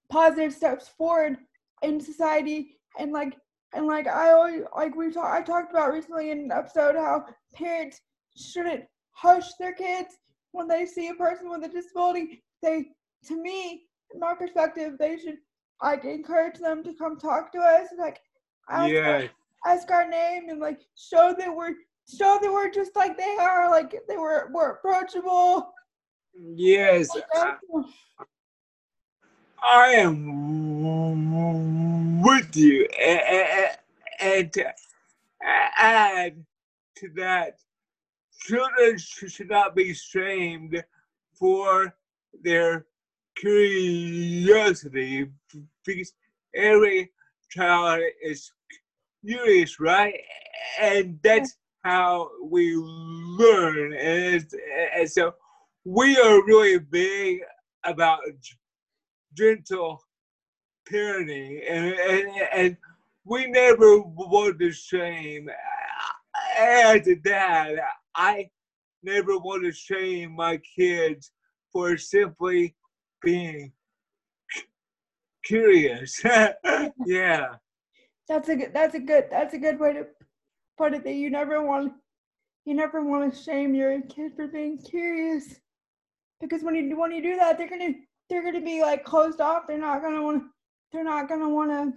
positive 0.09 0.53
steps 0.53 0.89
forward 0.89 1.37
in 1.81 1.99
society 1.99 2.77
and 2.99 3.11
like 3.11 3.35
and 3.73 3.87
like 3.87 4.07
I 4.07 4.31
always 4.31 4.63
like 4.75 4.95
we 4.95 5.11
talk, 5.11 5.31
I 5.31 5.41
talked 5.41 5.71
about 5.71 5.93
recently 5.93 6.31
in 6.31 6.39
an 6.39 6.51
episode 6.51 6.95
how 6.95 7.25
parents 7.53 8.01
shouldn't 8.35 8.83
hush 9.11 9.53
their 9.59 9.73
kids 9.73 10.17
when 10.51 10.67
they 10.67 10.85
see 10.85 11.07
a 11.07 11.13
person 11.13 11.49
with 11.49 11.63
a 11.63 11.69
disability. 11.69 12.43
They 12.61 12.87
to 13.25 13.41
me, 13.41 13.83
in 14.13 14.19
my 14.19 14.33
perspective, 14.33 14.97
they 14.99 15.17
should 15.17 15.37
like 15.81 16.03
encourage 16.03 16.59
them 16.59 16.83
to 16.83 16.93
come 16.93 17.17
talk 17.17 17.51
to 17.51 17.59
us 17.59 17.87
like 17.97 18.19
ask 18.69 18.91
yeah. 18.91 19.27
ask 19.65 19.89
our 19.89 20.07
name 20.07 20.49
and 20.49 20.59
like 20.59 20.79
show 20.95 21.33
that 21.37 21.55
we're 21.55 21.73
show 22.07 22.37
that 22.41 22.51
we're 22.51 22.69
just 22.69 22.95
like 22.95 23.17
they 23.17 23.37
are 23.39 23.69
like 23.69 23.95
they 24.07 24.17
were 24.17 24.49
we're 24.53 24.71
approachable 24.71 25.73
Yes, 26.33 27.09
I. 27.35 27.55
I 29.63 29.89
am 29.89 30.21
with 32.21 32.55
you, 32.55 32.87
and, 32.99 33.21
and, 34.19 34.51
add 35.43 36.43
to 36.97 37.09
that, 37.15 37.59
children 38.39 38.97
should 38.97 39.49
not 39.49 39.75
be 39.75 39.93
shamed 39.93 40.83
for 41.33 41.95
their 42.43 42.87
curiosity 43.37 45.27
because 45.85 46.13
every 46.55 47.11
child 47.49 48.01
is 48.23 48.51
curious, 49.23 49.79
right? 49.79 50.19
And 50.79 51.19
that's 51.23 51.57
how 51.83 52.31
we 52.43 52.75
learn, 52.75 53.93
and, 53.93 54.43
and 54.95 55.09
so 55.09 55.35
we 55.85 56.17
are 56.17 56.45
really 56.45 56.79
big 56.79 57.39
about 57.83 58.19
gentle 59.33 60.01
parenting, 60.91 61.61
and, 61.69 61.93
and, 61.93 62.31
and 62.53 62.77
we 63.25 63.47
never 63.47 63.99
want 63.99 64.59
to 64.59 64.71
shame. 64.71 65.49
As 66.59 67.07
a 67.07 67.15
dad, 67.15 67.79
I 68.15 68.49
never 69.03 69.37
want 69.37 69.63
to 69.63 69.71
shame 69.71 70.35
my 70.35 70.59
kids 70.77 71.31
for 71.71 71.97
simply 71.97 72.75
being 73.23 73.71
curious. 75.43 76.21
yeah, 77.05 77.55
that's 78.27 78.49
a 78.49 78.55
good 78.55 78.73
that's 78.73 78.95
a 78.95 78.99
good 78.99 79.25
that's 79.31 79.53
a 79.53 79.57
good 79.57 79.79
way 79.79 79.93
to 79.93 80.05
put 80.77 80.93
it 80.93 81.03
that 81.03 81.13
you 81.13 81.29
never 81.29 81.63
want 81.63 81.93
you 82.65 82.73
never 82.73 83.03
want 83.03 83.33
to 83.33 83.41
shame 83.41 83.73
your 83.73 83.99
kid 84.01 84.33
for 84.35 84.47
being 84.47 84.77
curious 84.77 85.59
because 86.41 86.63
when 86.63 86.75
you 86.75 86.97
when 86.97 87.11
you 87.11 87.21
do 87.21 87.37
that 87.37 87.57
they're 87.57 87.69
gonna 87.69 87.93
they're 88.29 88.43
gonna 88.43 88.61
be 88.61 88.81
like 88.81 89.03
closed 89.03 89.41
off. 89.41 89.67
They're 89.67 89.77
not 89.77 90.01
gonna 90.01 90.21
want 90.21 90.43
to 90.43 90.49
they're 90.91 91.03
not 91.03 91.29
gonna 91.29 91.49
want 91.49 91.71
to 91.71 91.93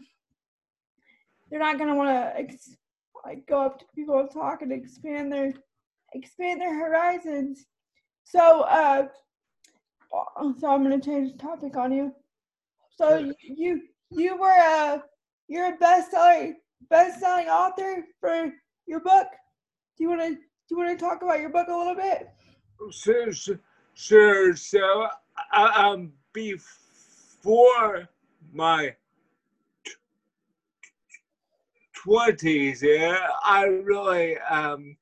they're 1.51 1.61
not 1.61 1.79
gonna 1.79 1.95
want 1.95 2.11
to 2.11 2.41
ex- 2.41 2.77
like 3.25 3.47
go 3.47 3.61
up 3.63 3.79
to 3.79 3.87
people 3.95 4.19
and 4.19 4.31
talk 4.31 4.63
and 4.63 4.73
expand 4.73 5.33
their 5.33 5.53
expand 6.13 6.61
their 6.61 6.75
horizons. 6.75 7.67
So 8.25 8.63
uh 8.63 9.09
so 10.59 10.69
i'm 10.69 10.83
gonna 10.83 11.01
change 11.01 11.33
the 11.33 11.39
topic 11.39 11.77
on 11.77 11.93
you. 11.93 12.13
So 12.97 13.19
you 13.19 13.35
you, 13.41 13.83
you 14.11 14.37
were 14.37 14.57
a 14.57 15.03
you're 15.49 15.75
a 15.75 15.77
best-selling 15.77 16.57
best-selling 16.91 17.49
author 17.49 18.05
for 18.21 18.53
your 18.87 19.01
book. 19.01 19.27
Do 19.97 20.05
you 20.05 20.11
want 20.11 20.21
to 20.21 20.35
do 20.35 20.41
you 20.71 20.77
want 20.79 20.99
to 20.99 21.05
talk 21.05 21.23
about 21.23 21.41
your 21.41 21.51
book 21.51 21.69
a 21.69 21.77
little 21.77 21.95
bit? 21.95 22.29
Sure, 22.91 23.33
sure. 23.95 24.57
So, 24.57 25.07
uh, 25.53 25.73
um, 25.77 26.13
before 26.33 28.09
my 28.53 28.95
twenties, 31.95 32.83
yeah, 32.83 33.27
I 33.45 33.65
really 33.65 34.39
um, 34.39 34.97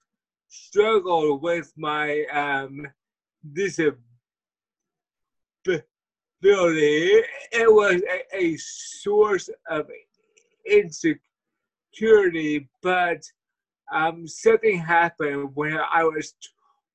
struggled 0.48 1.42
with 1.42 1.72
my 1.76 2.24
um, 2.32 2.86
disability. 3.52 4.02
It 6.44 7.72
was 7.72 8.02
a, 8.10 8.36
a 8.36 8.56
source 8.56 9.48
of 9.68 9.88
insecurity, 10.66 12.68
but 12.82 13.22
um, 13.92 14.26
something 14.26 14.78
happened 14.78 15.50
when 15.54 15.78
I 15.92 16.04
was 16.04 16.34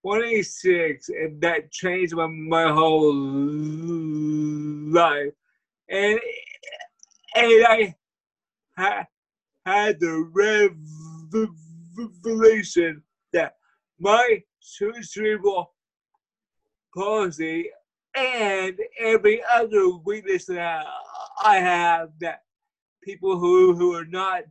26, 0.08 1.10
and 1.10 1.42
that 1.42 1.70
changed 1.70 2.16
my, 2.16 2.28
my 2.28 2.72
whole 2.72 3.14
life. 3.14 5.34
And 5.90 6.18
and 7.36 7.66
I 7.68 7.94
had 8.78 9.08
had 9.66 10.00
the 10.00 10.70
revelation 12.24 13.04
that 13.34 13.58
my 14.00 14.42
cerebral 15.02 15.74
palsy 16.96 17.70
and 18.16 18.80
every 19.02 19.44
other 19.54 19.90
weakness 20.06 20.46
that 20.46 20.86
I 21.44 21.58
have 21.58 22.12
that 22.22 22.44
people 23.04 23.38
who, 23.38 23.76
who 23.76 23.94
are 23.94 24.06
not 24.06 24.44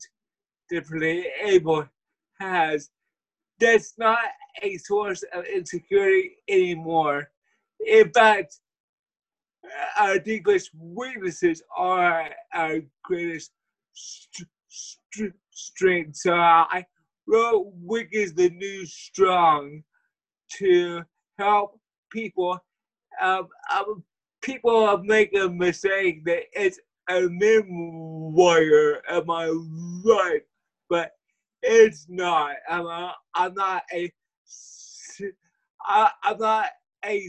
differently 0.68 1.28
able 1.42 1.88
has 2.38 2.90
that's 3.60 3.94
not 3.98 4.18
a 4.62 4.76
source 4.78 5.22
of 5.32 5.44
insecurity 5.44 6.36
anymore. 6.48 7.30
In 7.86 8.10
fact, 8.12 8.60
our 9.98 10.18
deepest 10.18 10.70
weaknesses 10.78 11.62
are 11.76 12.30
our 12.54 12.80
greatest 13.04 13.52
st- 13.92 14.48
st- 14.68 15.32
strength. 15.50 16.16
So 16.16 16.34
I 16.34 16.84
wrote 17.26 17.72
Weak 17.82 18.08
is 18.12 18.34
the 18.34 18.50
New 18.50 18.86
Strong 18.86 19.82
to 20.58 21.02
help 21.38 21.78
people. 22.10 22.58
Um, 23.20 23.48
um, 23.74 24.04
people 24.42 24.98
make 24.98 25.36
a 25.36 25.48
mistake 25.48 26.24
that 26.26 26.42
it's 26.52 26.78
a 27.08 27.22
memoir 27.30 29.02
of 29.08 29.26
my 29.26 29.46
life, 29.46 30.42
but 30.88 31.15
it's 31.66 32.06
not. 32.08 32.56
I'm, 32.68 33.54
not 33.54 33.82
a. 33.92 34.10
I, 35.84 36.10
I'm 36.24 36.38
not 36.38 36.66
a 37.04 37.28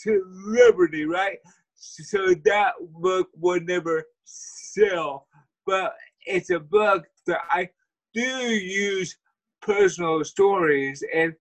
celebrity, 0.00 1.04
right? 1.04 1.38
So 1.74 2.34
that 2.44 2.72
book 3.00 3.28
would 3.36 3.66
never 3.66 4.04
sell. 4.24 5.26
But 5.66 5.94
it's 6.26 6.50
a 6.50 6.60
book 6.60 7.06
that 7.26 7.40
I 7.50 7.68
do 8.14 8.22
use 8.22 9.16
personal 9.62 10.24
stories 10.24 11.02
and 11.14 11.34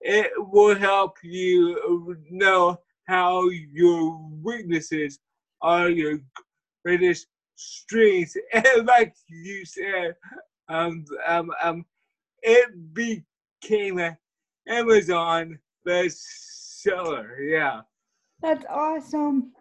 it 0.00 0.30
will 0.36 0.74
help 0.74 1.16
you 1.22 2.16
know 2.30 2.78
how 3.06 3.48
your 3.48 4.18
weaknesses 4.42 5.18
are 5.62 5.88
your 5.88 6.20
greatest 6.84 7.26
strengths. 7.56 8.36
And 8.52 8.86
like 8.86 9.14
you 9.28 9.64
said, 9.64 10.14
um, 10.68 11.04
um, 11.26 11.50
um, 11.62 11.84
it 12.42 12.94
became 12.94 13.98
an 13.98 14.16
Amazon 14.66 15.58
bestseller. 15.86 17.28
Yeah. 17.40 17.80
That's 18.40 18.64
awesome. 18.68 19.52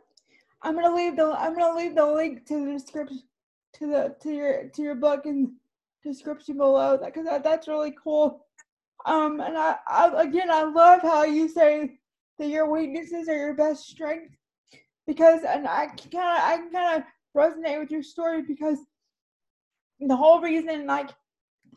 I'm 0.62 0.76
gonna 0.76 0.96
leave 0.96 1.16
the 1.16 1.36
I'm 1.38 1.58
gonna 1.58 1.78
leave 1.78 1.96
the 1.96 2.06
link 2.06 2.46
to 2.48 2.66
the 2.66 2.72
description 2.74 3.24
to 3.74 3.88
the 3.88 4.16
to 4.22 4.32
your 4.32 4.70
to 4.70 4.82
your 4.82 4.96
book 4.96 5.26
in 5.26 5.54
description 6.04 6.58
below 6.58 6.98
that 6.98 7.14
because 7.14 7.26
that, 7.26 7.44
that's 7.44 7.68
really 7.68 7.96
cool. 8.04 8.46
Um, 9.06 9.40
and 9.40 9.58
I, 9.58 9.76
I 9.88 10.24
again 10.24 10.52
I 10.52 10.64
love 10.64 11.02
how 11.02 11.24
you 11.24 11.48
say 11.48 12.00
that 12.40 12.48
your 12.48 12.70
weaknesses 12.70 13.30
are 13.30 13.38
your 13.38 13.54
best 13.54 13.88
strength 13.88 14.36
because 15.06 15.42
and 15.48 15.68
I 15.68 15.88
kind 15.88 15.98
of 16.16 16.44
I 16.44 16.58
kind 16.72 17.02
of 17.02 17.04
resonate 17.36 17.80
with 17.80 17.92
your 17.92 18.04
story 18.04 18.42
because 18.42 18.80
the 20.00 20.16
whole 20.16 20.42
reason 20.42 20.86
like 20.88 21.10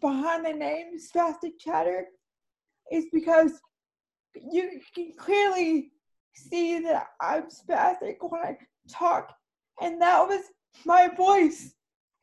behind 0.01 0.45
the 0.45 0.53
name 0.53 0.99
spastic 0.99 1.53
chatter 1.59 2.07
is 2.91 3.07
because 3.13 3.53
you 4.35 4.81
can 4.95 5.13
clearly 5.19 5.93
see 6.35 6.81
that 6.81 7.09
I'm 7.21 7.45
spastic 7.45 8.17
when 8.21 8.41
I 8.43 8.57
talk, 8.91 9.33
and 9.81 10.01
that 10.01 10.27
was 10.27 10.43
my 10.85 11.09
voice 11.17 11.75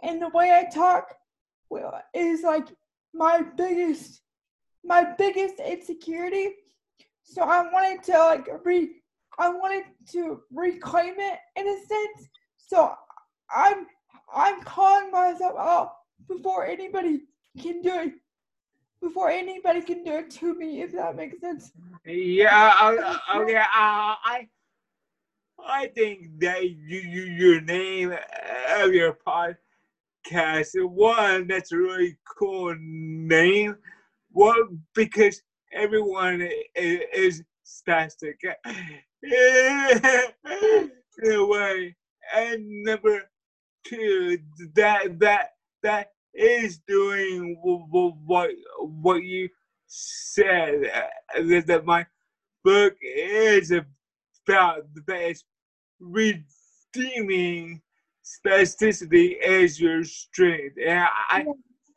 and 0.03 0.21
the 0.21 0.29
way 0.29 0.51
I 0.51 0.69
talk 0.73 1.13
is 2.13 2.43
like 2.43 2.67
my 3.13 3.43
biggest 3.57 4.21
my 4.83 5.05
biggest 5.17 5.55
insecurity. 5.59 6.51
So 7.23 7.41
I 7.41 7.61
wanted 7.71 8.03
to 8.03 8.17
like 8.19 8.47
re 8.63 8.89
I 9.37 9.49
wanted 9.49 9.83
to 10.11 10.41
reclaim 10.51 11.15
it 11.17 11.39
in 11.55 11.67
a 11.67 11.77
sense. 11.77 12.29
So 12.57 12.93
I'm 13.53 13.85
I'm 14.33 14.61
calling 14.63 15.11
myself 15.11 15.55
out 15.57 15.93
before 16.27 16.65
anybody 16.65 17.21
can 17.61 17.81
do 17.81 17.99
it. 17.99 18.13
Before 19.01 19.29
anybody 19.29 19.81
can 19.81 20.03
do 20.03 20.13
it 20.13 20.31
to 20.31 20.55
me, 20.55 20.81
if 20.81 20.93
that 20.93 21.15
makes 21.15 21.39
sense. 21.39 21.71
Yeah, 22.03 22.73
uh, 22.79 23.17
okay. 23.41 23.57
Uh, 23.57 23.63
I 23.73 24.47
I 25.63 25.87
think 25.87 26.39
that 26.39 26.69
you, 26.69 26.99
you 26.99 27.21
your 27.23 27.61
name 27.61 28.13
of 28.79 28.93
your 28.93 29.13
podcast 29.13 29.57
one 30.75 31.47
that's 31.47 31.71
a 31.71 31.77
really 31.77 32.17
cool 32.37 32.75
name. 32.79 33.77
One 34.31 34.81
because 34.93 35.41
everyone 35.71 36.41
is, 36.75 37.01
is 37.13 37.43
spastic 37.65 38.35
in 39.23 40.91
a 41.31 41.45
way, 41.45 41.95
and 42.35 42.83
number 42.83 43.21
that 44.75 45.19
that 45.19 45.49
that 45.83 46.11
is 46.33 46.79
doing 46.87 47.57
what 47.61 48.51
what 48.81 49.23
you 49.23 49.49
said 49.87 50.91
uh, 50.93 51.41
that 51.65 51.85
my 51.85 52.05
book 52.63 52.95
is 53.01 53.71
about 53.71 54.83
that 55.07 55.29
is 55.29 55.43
redeeming 55.99 57.81
spasticity 58.23 59.39
as 59.41 59.79
your 59.79 60.03
strength. 60.03 60.77
And 60.85 61.07
I 61.29 61.45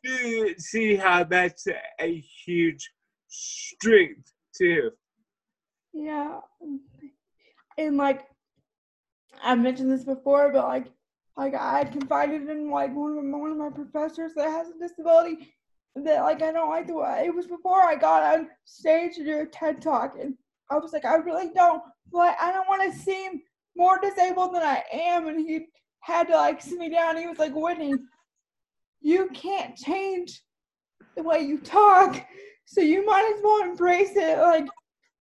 do 0.03 0.55
see 0.57 0.95
how 0.95 1.23
that's 1.23 1.67
a 1.99 2.23
huge 2.45 2.89
strength 3.27 4.31
too. 4.57 4.91
Yeah. 5.93 6.39
And 7.77 7.97
like 7.97 8.21
I 9.43 9.55
mentioned 9.55 9.91
this 9.91 10.03
before, 10.03 10.51
but 10.51 10.67
like 10.67 10.87
like 11.37 11.55
I 11.55 11.79
had 11.79 11.91
confided 11.91 12.49
in 12.49 12.69
like 12.69 12.95
one 12.95 13.17
of 13.17 13.23
one 13.23 13.51
of 13.51 13.57
my 13.57 13.69
professors 13.69 14.33
that 14.35 14.49
has 14.49 14.67
a 14.69 14.79
disability 14.79 15.53
that 15.95 16.21
like 16.21 16.41
I 16.41 16.51
don't 16.51 16.69
like 16.69 16.87
the 16.87 16.95
way 16.95 17.23
it 17.25 17.35
was 17.35 17.47
before 17.47 17.81
I 17.81 17.95
got 17.95 18.37
on 18.37 18.47
stage 18.65 19.15
to 19.15 19.23
do 19.23 19.41
a 19.41 19.45
TED 19.45 19.81
talk 19.81 20.15
and 20.19 20.35
I 20.69 20.77
was 20.77 20.93
like 20.93 21.05
I 21.05 21.15
really 21.15 21.49
don't 21.53 21.81
like 22.11 22.35
I 22.41 22.51
don't 22.51 22.67
want 22.67 22.91
to 22.91 22.97
seem 22.97 23.41
more 23.75 23.99
disabled 23.99 24.53
than 24.53 24.63
I 24.63 24.83
am. 24.91 25.27
And 25.27 25.39
he 25.39 25.67
had 26.01 26.27
to 26.27 26.35
like 26.35 26.61
sit 26.61 26.77
me 26.77 26.89
down. 26.89 27.17
He 27.17 27.27
was 27.27 27.39
like, 27.39 27.55
Whitney, 27.55 27.93
you 29.01 29.29
can't 29.33 29.75
change 29.75 30.41
the 31.15 31.23
way 31.23 31.41
you 31.41 31.59
talk. 31.59 32.25
So 32.65 32.81
you 32.81 33.05
might 33.05 33.33
as 33.35 33.41
well 33.43 33.69
embrace 33.69 34.15
it. 34.15 34.37
Like, 34.39 34.67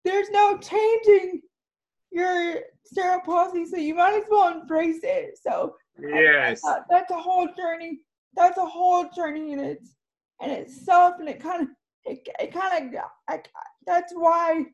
there's 0.05 0.29
no 0.29 0.57
changing 0.57 1.41
your 2.11 2.55
cerebral 2.85 3.21
palsy. 3.21 3.65
So 3.65 3.77
you 3.77 3.95
might 3.95 4.13
as 4.15 4.25
well 4.29 4.53
embrace 4.53 4.99
it. 5.03 5.39
So, 5.41 5.75
yes, 5.99 6.62
that's 6.89 7.12
a 7.12 7.17
whole 7.17 7.47
journey. 7.56 7.99
That's 8.36 8.58
a 8.58 8.65
whole 8.65 9.10
journey 9.15 9.51
in 9.53 9.60
it, 9.60 9.88
in 10.41 10.49
itself. 10.49 11.15
And 11.19 11.29
it 11.29 11.39
kind 11.41 11.63
of, 11.63 11.67
it, 12.06 12.27
it 12.39 12.53
kind 12.53 12.95
of, 12.95 13.01
like, 13.29 13.49
that's 13.86 14.13
why 14.13 14.65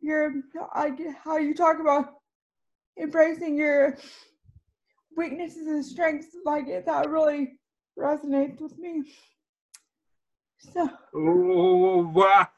your 0.00 0.34
like 0.74 0.98
how 1.24 1.36
you 1.36 1.54
talk 1.54 1.80
about 1.80 2.14
embracing 3.00 3.56
your 3.56 3.96
weaknesses 5.16 5.66
and 5.66 5.84
strengths 5.84 6.28
like 6.44 6.68
it 6.68 6.86
that 6.86 7.08
really 7.08 7.58
resonates 7.98 8.60
with 8.60 8.78
me 8.78 9.02
so 10.58 10.88
well 11.12 12.48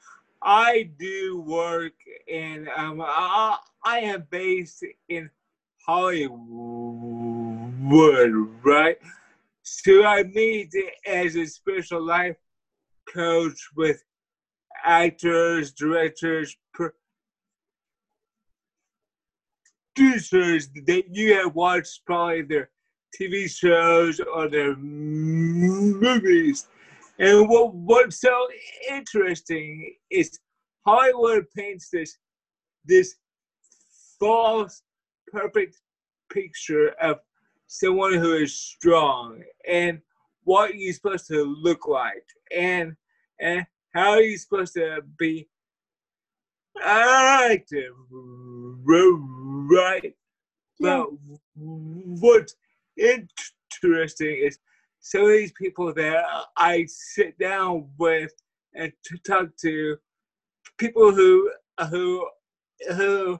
i 0.42 0.90
do 0.98 1.40
work 1.46 1.94
in 2.26 2.68
um 2.76 3.00
I, 3.00 3.56
I 3.84 4.00
am 4.00 4.26
based 4.30 4.84
in 5.08 5.30
hollywood 5.86 7.17
right 8.64 8.98
so 9.62 10.04
i 10.04 10.22
meet 10.22 10.72
as 11.06 11.36
a 11.36 11.46
special 11.46 12.04
life 12.04 12.36
coach 13.12 13.68
with 13.76 14.02
actors 14.84 15.72
directors 15.72 16.56
producers 19.98 20.68
that 20.86 21.04
you 21.10 21.34
have 21.34 21.54
watched 21.54 22.02
probably 22.06 22.42
their 22.42 22.70
TV 23.20 23.50
shows 23.50 24.20
or 24.20 24.48
their 24.48 24.76
movies. 24.76 26.66
And 27.18 27.48
what 27.48 27.74
what's 27.74 28.20
so 28.20 28.46
interesting 28.90 29.94
is 30.10 30.38
Hollywood 30.86 31.46
paints 31.56 31.88
this 31.92 32.16
this 32.84 33.16
false 34.20 34.82
perfect 35.32 35.80
picture 36.32 36.90
of 37.00 37.18
someone 37.68 38.14
who 38.14 38.32
is 38.32 38.58
strong 38.58 39.42
and 39.68 40.00
what 40.44 40.74
you're 40.74 40.94
supposed 40.94 41.28
to 41.28 41.44
look 41.44 41.86
like 41.86 42.24
and 42.56 42.96
and 43.40 43.64
how 43.94 44.18
you're 44.18 44.38
supposed 44.38 44.72
to 44.72 45.02
be 45.18 45.46
active 46.82 47.92
right 48.10 50.14
yeah. 50.78 50.80
but 50.80 51.06
what's 51.54 52.56
interesting 52.96 54.40
is 54.42 54.58
some 55.00 55.22
of 55.22 55.28
these 55.28 55.52
people 55.52 55.92
that 55.92 56.24
I 56.56 56.86
sit 56.88 57.38
down 57.38 57.88
with 57.98 58.32
and 58.74 58.92
to 59.04 59.18
talk 59.18 59.54
to 59.62 59.96
people 60.78 61.12
who 61.12 61.50
who 61.90 62.26
who 62.96 63.38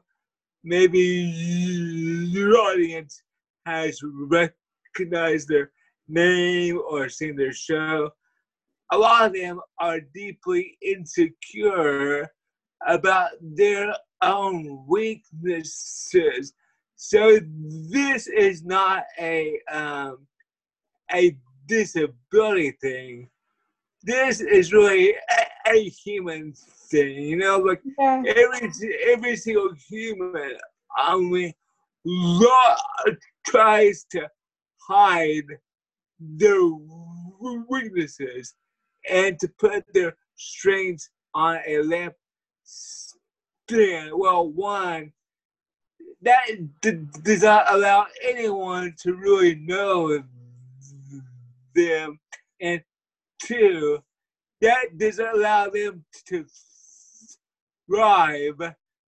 maybe 0.65 1.01
your 1.01 2.59
audience 2.59 3.23
has 3.69 4.01
recognized 4.03 5.49
their 5.49 5.71
name 6.09 6.81
or 6.91 7.09
seen 7.09 7.37
their 7.37 7.53
show. 7.53 8.11
A 8.93 8.99
lot 8.99 9.27
of 9.27 9.35
them 9.35 9.61
are 9.79 10.01
deeply 10.01 10.79
insecure 10.81 12.27
about 12.87 13.31
their 13.41 13.95
own 14.23 14.85
weaknesses. 14.89 16.55
So 16.97 17.39
this 17.91 18.27
is 18.27 18.65
not 18.65 19.05
a 19.21 19.61
um, 19.71 20.27
a 21.13 21.37
disability 21.67 22.73
thing. 22.81 23.29
This 24.03 24.41
is 24.41 24.73
really 24.73 25.11
a, 25.13 25.71
a 25.71 25.89
human 25.91 26.55
thing, 26.91 27.23
you 27.23 27.37
know. 27.37 27.59
Like 27.59 27.83
yeah. 27.99 28.23
every 28.27 28.73
every 29.13 29.37
single 29.37 29.71
human, 29.89 30.57
I 30.97 31.17
mean, 31.19 31.53
tries 33.49 34.05
to 34.11 34.29
hide 34.89 35.59
their 36.21 36.63
weaknesses 37.69 38.55
and 39.11 39.39
to 39.41 39.49
put 39.59 39.85
their 39.95 40.17
strengths 40.37 41.11
on 41.35 41.59
a 41.67 41.83
lamp 41.83 42.15
stand. 42.65 44.11
Well, 44.13 44.49
one, 44.51 45.13
that 46.23 46.47
d- 46.83 47.07
does 47.23 47.43
not 47.43 47.73
allow 47.73 48.07
anyone 48.23 48.95
to 49.03 49.15
really 49.15 49.55
know 49.55 50.23
them, 51.75 52.19
and 52.61 52.83
two, 53.43 54.03
that 54.61 54.99
does 54.99 55.19
not 55.19 55.37
allow 55.37 55.71
them 55.71 56.05
to 56.27 56.45
thrive 57.89 58.61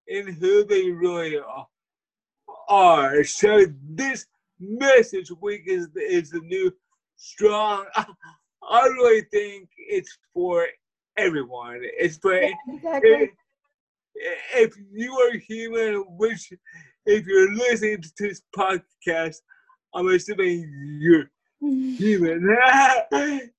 in 0.07 0.27
who 0.33 0.65
they 0.65 0.91
really 0.91 1.37
are. 1.37 1.67
So 2.69 3.65
this 3.89 4.25
message 4.59 5.31
weak 5.41 5.63
is 5.67 5.87
is 5.95 6.31
the 6.31 6.39
new 6.39 6.71
strong. 7.15 7.85
I 8.69 8.81
really 8.81 9.21
think 9.31 9.69
it's 9.77 10.17
for 10.33 10.67
everyone. 11.17 11.79
It's 11.81 12.17
for 12.17 12.33
yeah, 12.33 12.51
exactly. 12.67 13.09
if, 13.11 13.29
if 14.55 14.73
you 14.91 15.13
are 15.13 15.37
human, 15.37 16.03
which 16.17 16.51
if 17.05 17.25
you're 17.25 17.53
listening 17.53 18.01
to 18.01 18.11
this 18.19 18.41
podcast, 18.55 19.37
I'm 19.93 20.07
assuming 20.09 20.69
you're 20.99 21.31
human. 21.61 22.45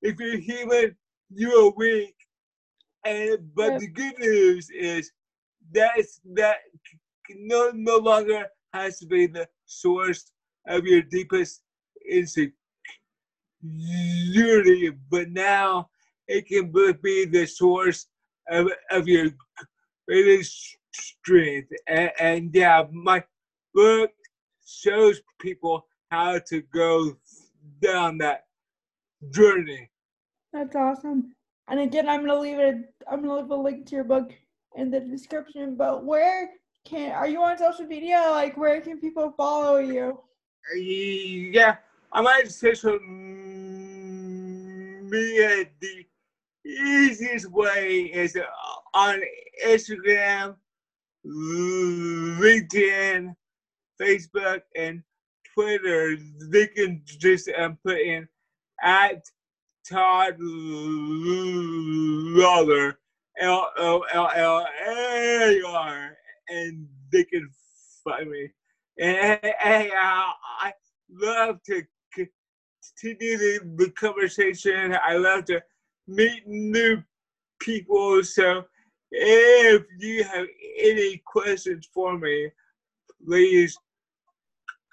if 0.01 0.19
you're 0.19 0.39
human, 0.39 0.95
you're 1.33 1.73
weak. 1.75 2.15
And 3.05 3.37
but 3.55 3.71
yep. 3.71 3.79
the 3.79 3.87
good 3.87 4.19
news 4.19 4.69
is 4.69 5.11
that's 5.73 6.19
that 6.35 6.57
no 7.31 7.71
no 7.73 7.97
longer 7.97 8.45
has 8.73 8.99
to 8.99 9.05
be 9.05 9.27
the 9.27 9.47
source 9.65 10.31
of 10.67 10.85
your 10.85 11.01
deepest 11.01 11.61
insecurity, 12.09 12.53
but 15.09 15.29
now 15.29 15.89
it 16.27 16.47
can 16.47 16.71
be 17.01 17.25
the 17.25 17.45
source 17.45 18.07
of, 18.49 18.67
of 18.91 19.07
your 19.07 19.31
greatest 20.07 20.77
strength. 20.93 21.71
And, 21.87 22.11
and 22.19 22.49
yeah, 22.53 22.83
my 22.91 23.23
book 23.73 24.11
shows 24.65 25.21
people 25.39 25.85
how 26.11 26.39
to 26.49 26.61
go 26.73 27.17
down 27.81 28.17
that 28.19 28.45
journey. 29.31 29.89
That's 30.53 30.75
awesome. 30.75 31.35
And 31.67 31.79
again, 31.79 32.09
I'm 32.09 32.21
gonna 32.21 32.39
leave 32.39 32.59
it. 32.59 32.93
I'm 33.09 33.21
gonna 33.21 33.41
leave 33.41 33.51
a 33.51 33.55
link 33.55 33.85
to 33.87 33.95
your 33.95 34.03
book 34.03 34.33
in 34.75 34.89
the 34.89 34.99
description. 34.99 35.75
But 35.75 36.03
where 36.03 36.49
can 36.85 37.11
are 37.11 37.27
you 37.27 37.41
on 37.41 37.57
social 37.57 37.85
media? 37.85 38.27
Like, 38.31 38.57
where 38.57 38.81
can 38.81 38.99
people 38.99 39.33
follow 39.37 39.77
you? 39.77 40.19
Yeah, 40.75 41.77
I'm 42.11 42.25
on 42.25 42.49
social 42.49 42.99
media. 45.09 45.65
The 45.79 46.05
easiest 46.65 47.49
way 47.51 48.11
is 48.13 48.37
on 48.93 49.21
Instagram, 49.65 50.55
LinkedIn, 51.25 52.45
Facebook, 53.99 54.61
and 54.75 55.03
Twitter. 55.53 56.17
They 56.49 56.67
can 56.67 57.01
just 57.05 57.49
um, 57.57 57.77
put 57.83 57.99
in 57.99 58.27
at 58.81 59.25
Todd 59.87 60.35
Lollar, 62.29 62.99
L 63.39 63.71
O 63.77 64.03
L 64.13 64.29
L 64.35 64.67
A 64.87 65.61
R, 65.65 66.17
and 66.49 66.87
they 67.11 67.23
can 67.23 67.49
find 68.03 68.29
me. 68.29 68.49
And 68.99 69.39
hey, 69.41 69.91
I, 69.95 70.33
I 70.61 70.73
love 71.11 71.61
to 71.67 71.83
continue 72.13 73.37
the, 73.37 73.59
the 73.75 73.91
conversation. 73.91 74.95
I 75.03 75.17
love 75.17 75.45
to 75.45 75.61
meet 76.07 76.47
new 76.47 77.01
people. 77.59 78.23
So 78.23 78.65
if 79.11 79.83
you 79.99 80.23
have 80.23 80.47
any 80.79 81.21
questions 81.25 81.87
for 81.93 82.17
me, 82.17 82.51
please 83.25 83.77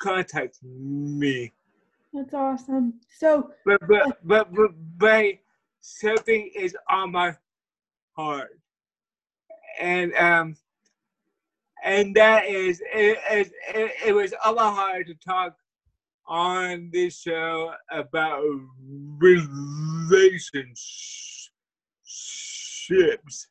contact 0.01 0.59
me. 0.62 1.53
That's 2.12 2.35
awesome. 2.35 2.95
So, 3.19 3.51
but 3.64 3.81
but 3.88 4.19
but 4.25 4.55
but, 4.55 4.71
but 4.97 5.25
something 5.81 6.51
is 6.55 6.77
on 6.88 7.12
my 7.12 7.37
heart, 8.16 8.59
and 9.79 10.14
um, 10.14 10.57
and 11.87 12.14
that 12.16 12.46
is 12.46 12.83
it, 12.92 13.18
it, 13.31 13.53
it, 13.75 13.92
it 14.09 14.12
was 14.12 14.35
a 14.44 14.53
lot 14.53 14.75
hard 14.75 15.07
to 15.07 15.14
talk 15.14 15.55
on 16.27 16.90
this 16.92 17.20
show 17.20 17.72
about 17.92 18.42
relationships 19.18 21.51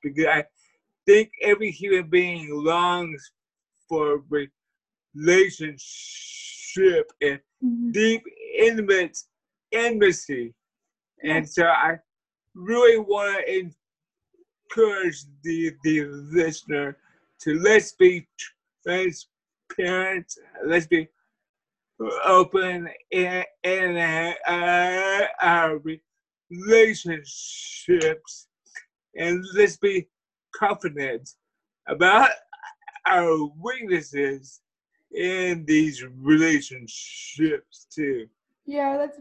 because 0.04 0.26
I 0.26 0.44
think 1.06 1.32
every 1.42 1.72
human 1.72 2.10
being 2.10 2.50
longs 2.52 3.32
for 3.88 4.22
relationship 5.16 5.80
and 7.22 7.40
mm-hmm. 7.64 7.92
deep 7.92 8.22
intimate 8.60 9.18
intimacy. 9.72 10.54
And 11.24 11.50
so 11.50 11.68
I 11.68 12.00
really 12.54 12.98
want 12.98 13.46
to 13.46 13.72
encourage 14.70 15.24
the, 15.44 15.74
the 15.86 16.04
listener 16.04 16.98
to 17.42 17.60
let's 17.60 17.94
be 17.94 18.28
transparent, 18.84 20.34
let's 20.66 20.88
be 20.88 21.08
open 22.26 22.90
in, 23.12 23.44
in 23.64 23.98
uh, 23.98 25.28
our 25.42 25.82
relationships, 26.50 28.48
and 29.18 29.46
let's 29.56 29.78
be 29.78 30.08
confident 30.56 31.30
about 31.88 32.30
our 33.06 33.50
weaknesses 33.62 34.62
in 35.14 35.66
these 35.66 36.04
relationships 36.22 37.88
too. 37.94 38.28
Yeah, 38.66 38.98
that's 38.98 39.20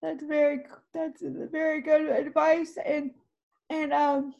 that's 0.00 0.24
very 0.24 0.60
that's 0.92 1.22
very 1.22 1.80
good 1.80 2.08
advice 2.10 2.78
and 2.84 3.10
and 3.70 3.92
um 3.92 4.34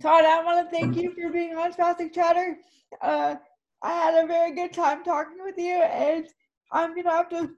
Todd, 0.00 0.24
I 0.24 0.42
want 0.42 0.70
to 0.70 0.76
thank 0.76 0.96
you 0.96 1.12
for 1.12 1.30
being 1.30 1.54
on 1.54 1.74
Spastic 1.74 2.14
Chatter. 2.14 2.56
Uh, 3.02 3.34
I 3.82 3.92
had 3.92 4.24
a 4.24 4.26
very 4.26 4.54
good 4.54 4.72
time 4.72 5.04
talking 5.04 5.36
with 5.44 5.58
you, 5.58 5.76
and 5.76 6.26
I'm 6.72 6.96
gonna 6.96 7.10
have 7.10 7.28
to. 7.30 7.50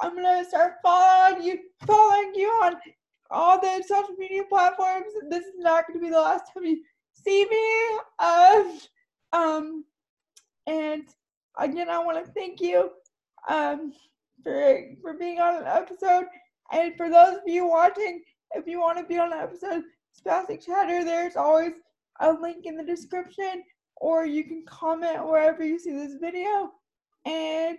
I'm 0.00 0.14
gonna 0.14 0.44
start 0.44 0.74
following 0.82 1.42
you, 1.42 1.58
following 1.84 2.34
you 2.36 2.48
on 2.62 2.76
all 3.32 3.60
the 3.60 3.82
social 3.86 4.14
media 4.16 4.44
platforms. 4.44 5.12
This 5.28 5.44
is 5.44 5.58
not 5.58 5.88
gonna 5.88 5.98
be 5.98 6.10
the 6.10 6.20
last 6.20 6.52
time 6.54 6.64
you 6.64 6.82
see 7.14 7.46
me. 7.50 7.98
Um, 8.20 8.78
um, 9.32 9.84
and 10.68 11.02
again, 11.58 11.88
I 11.90 11.98
want 11.98 12.24
to 12.24 12.32
thank 12.32 12.60
you 12.60 12.90
um, 13.48 13.92
for 14.44 14.82
for 15.02 15.14
being 15.14 15.40
on 15.40 15.62
an 15.62 15.66
episode. 15.66 16.26
And 16.70 16.96
for 16.96 17.10
those 17.10 17.38
of 17.38 17.42
you 17.46 17.66
watching, 17.66 18.22
if 18.52 18.68
you 18.68 18.80
want 18.80 18.98
to 18.98 19.04
be 19.04 19.18
on 19.18 19.32
an 19.32 19.40
episode 19.40 19.82
Spastic 20.18 20.64
Chatter, 20.64 21.04
there's 21.04 21.36
always 21.36 21.72
a 22.20 22.32
link 22.32 22.66
in 22.66 22.76
the 22.76 22.84
description, 22.84 23.62
or 23.96 24.26
you 24.26 24.44
can 24.44 24.64
comment 24.66 25.26
wherever 25.26 25.64
you 25.64 25.78
see 25.78 25.92
this 25.92 26.16
video. 26.20 26.72
And 27.24 27.78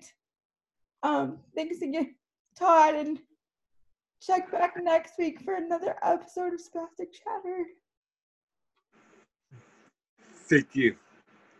um, 1.03 1.39
thanks 1.55 1.81
again, 1.81 2.15
Todd, 2.57 2.95
and 2.95 3.19
check 4.21 4.51
back 4.51 4.73
next 4.81 5.13
week 5.19 5.41
for 5.41 5.55
another 5.55 5.95
episode 6.03 6.53
of 6.53 6.59
Spastic 6.59 7.11
Chatter. 7.11 7.65
Thank 10.49 10.75
you. 10.75 10.95